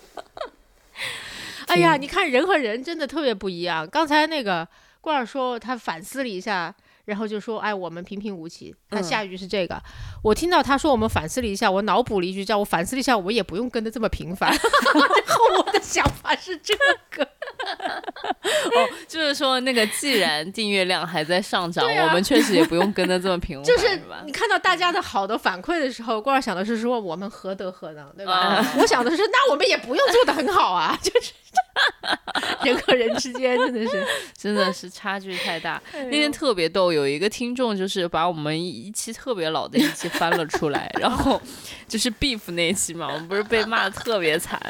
[1.67, 3.89] 哎呀，你看人和人真的特别不一样。
[3.89, 4.67] 刚才那个
[5.01, 9.81] 罐儿说他反思了一下，然后就说：“哎，我们平平无奇。”他嗯下一句是这个，
[10.23, 14.51] 我听到他说我们反思了一下，我脑补了一句叫“我反思了一下，我也不用跟的这么频繁”。
[14.55, 16.75] 然后我的想法是这
[17.11, 24.33] 个，哦就是说，那个既然订阅量还在上涨，啊我们确实也不用跟的这么频繁， 就是你？
[24.33, 28.33] 看到大家的好的反馈的时候，罐儿想的是说我们何德何能，对吧？
[28.35, 31.33] 啊我想的是那我们也不用做的很好啊， 就是
[32.65, 35.81] 人和人之间真的是真的是差距太大。
[35.93, 41.41] 哎那天特别逗，有一个听众就是把我们一期特别老的一期翻了出来，然后
[41.87, 44.61] 就是 beef 那一期嘛，我们不是被骂的特别惨，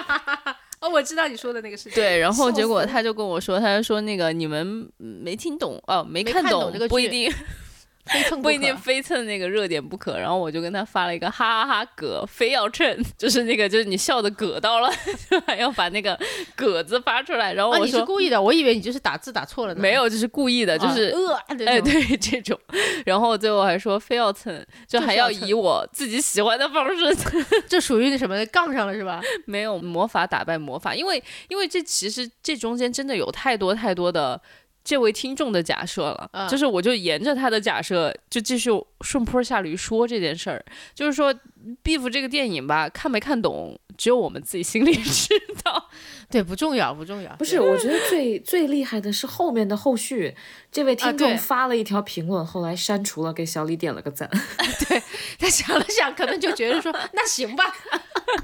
[0.80, 1.92] 哦，我知道你说的那个事情。
[1.94, 7.32] 对，然后结果他就跟我说，他就说那个你们没听懂哦，没没看看懂这个剧不一定
[8.06, 10.18] 非 蹭不一定非蹭那个热点不可。
[10.18, 14.90] 然后我就跟他发了一个哈哈哈嗝，非要蹭， 就是那个就是你笑的嗝到了，
[15.30, 16.18] 就还要把那个
[16.56, 17.52] 嗝字发出来。
[17.52, 19.80] 然后啊，我说、你是故意的，我以为你就是打字打错了呢。
[19.80, 21.14] 没有，就是故意的，就啊，是。
[21.48, 22.58] 呃，哎，对这种，
[23.04, 29.20] 然后最后还说非要蹭，就还要以我自己喜欢的方式蹭，这属于那什么杠上了是吧？
[29.46, 34.40] 没有魔法打败魔法，因为因为这其实这中间真的有太多太多的
[34.82, 36.48] 这位听众的假设了，嗯。
[36.48, 38.70] 就是我就沿着他的假设就继续
[39.02, 40.64] 顺坡下驴说这件事儿，
[40.94, 41.32] 就是说
[41.84, 45.88] 《Beef》这个电影吧，看没看懂，只有我们自己心里 知道。
[46.30, 47.34] 对，不重要，不重要。
[47.36, 50.34] 不是，我觉得最最厉害的是后面的后续。
[50.70, 54.30] 这位听众发了一条评论，后来删除了，给小李点了个赞。
[54.88, 55.02] 对
[55.38, 57.64] 他想了想，可能就觉得说，那行吧，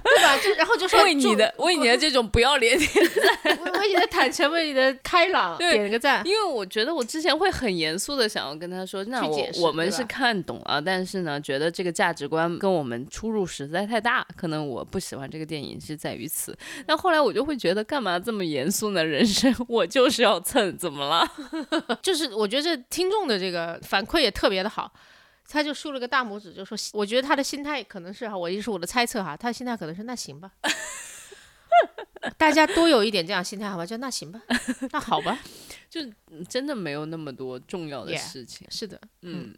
[0.02, 0.36] 对吧？
[0.38, 2.90] 就然后就说为你的为你的这种不要脸点
[3.44, 6.26] 赞，为为你的坦诚，为你的开朗，点了个赞。
[6.26, 16.56] 因为我觉得我之前会很严肃的想要跟他说，那我我们是看懂了，但是呢，觉得这个价值观跟我们出入实在太大，可能我不喜欢这个电影是在于此。
[16.86, 19.04] 但后来我就会觉得，干嘛这么严肃呢？
[19.04, 21.26] 人生我就是要蹭，怎么了？
[22.02, 24.92] 就是我觉得这听众的这个反馈也特别的好，
[25.48, 30.50] 他就竖了个大拇指，就说，我觉得他的心态可能是哈，我也是我的猜测哈，他的心态可能是那行吧。
[32.38, 33.86] 大家多有一点这样心态好吧？
[33.86, 34.40] 就那行吧，
[34.90, 35.38] 那好吧，
[35.88, 36.00] 就
[36.48, 38.66] 真的没有那么多重要的事情。
[38.70, 39.54] 是的，嗯，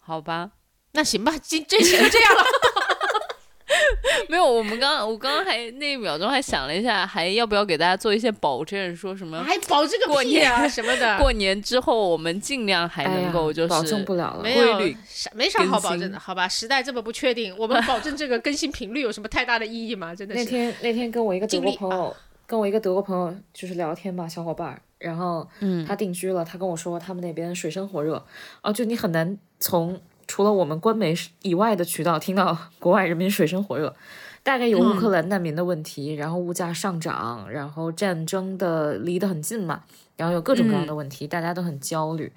[0.00, 0.50] 好吧，
[0.96, 2.42] 那行吧，今这期就这样了。
[4.28, 14.42] 没有，我们刚刚我刚刚还那一秒钟还想了一下，还要不要给大家做一些保证，说什么还保这个过屁啊什么的， 过年之后我们尽量还能够就是、哎保证不了了。
[14.42, 14.96] 没
[15.34, 16.48] 没啥好保证的，好吧？
[16.48, 20.14] 时代这么不确定，我们保证这个更新频率有什么太大的意义吗？
[20.16, 20.44] 真的那。
[20.44, 22.16] 天那天跟我一个德国朋友，
[22.46, 28.24] 跟我一个德国朋友就是聊天吧，小伙伴儿，然后嗯他定居了，他跟我说他们那边水深火热，
[28.62, 33.94] 哦，就你很难从除了我们官媒以外的渠道听到 国外人民水深火热。
[34.42, 39.82] 大概有乌克兰难民的问题，然后物价上涨，然后战争的离得很近嘛，
[40.16, 42.32] 然后有各种各样的问题，大家都很焦虑。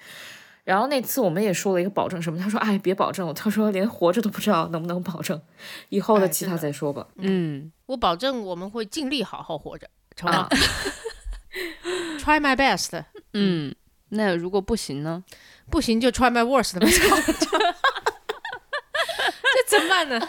[0.63, 5.39] 然后那次我们也说了一个保证什么，他说哎别保证了，他说连活着都不知道能不能保证，
[5.89, 7.05] 以后的其他再说吧。
[7.17, 10.49] 嗯，我保证我们会尽力好好活着，成吗啊？
[12.19, 13.75] Try my best，嗯，
[14.09, 15.23] 那如果不行呢？
[15.69, 16.87] 不行就 try my worst 呗。
[19.51, 20.19] 这怎么办呢？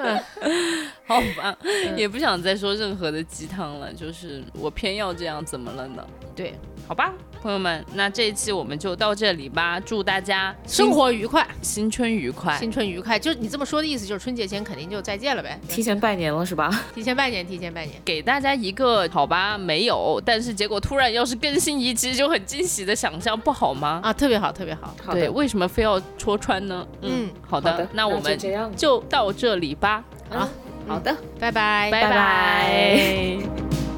[1.06, 1.54] 好吧，
[1.96, 6.06] 也不想再说任何的鸡汤了，就是我偏要这样，怎么了呢？
[6.34, 6.54] 对，
[6.90, 13.16] 好吧，朋友们，那这一期我们就到这里吧，祝大家生活愉快，新春愉快，新春愉快。
[13.16, 15.56] 就你这么说的意思，就是春节前肯定就再见了呗？
[15.68, 16.68] 提前拜年了是吧？
[16.92, 24.00] 提前拜年， 提前拜年，给大家一个好吧，没有，但是结果突然要是更新一期就很惊喜的想象，不好吗？
[24.02, 24.92] 啊，特别好，特别好。
[25.12, 26.84] 对，为什么非要戳穿呢？
[27.02, 28.36] 嗯，好的，那我们
[28.74, 30.02] 就到这里吧。
[30.28, 30.48] 好，
[30.88, 33.89] 好的，拜拜，拜拜。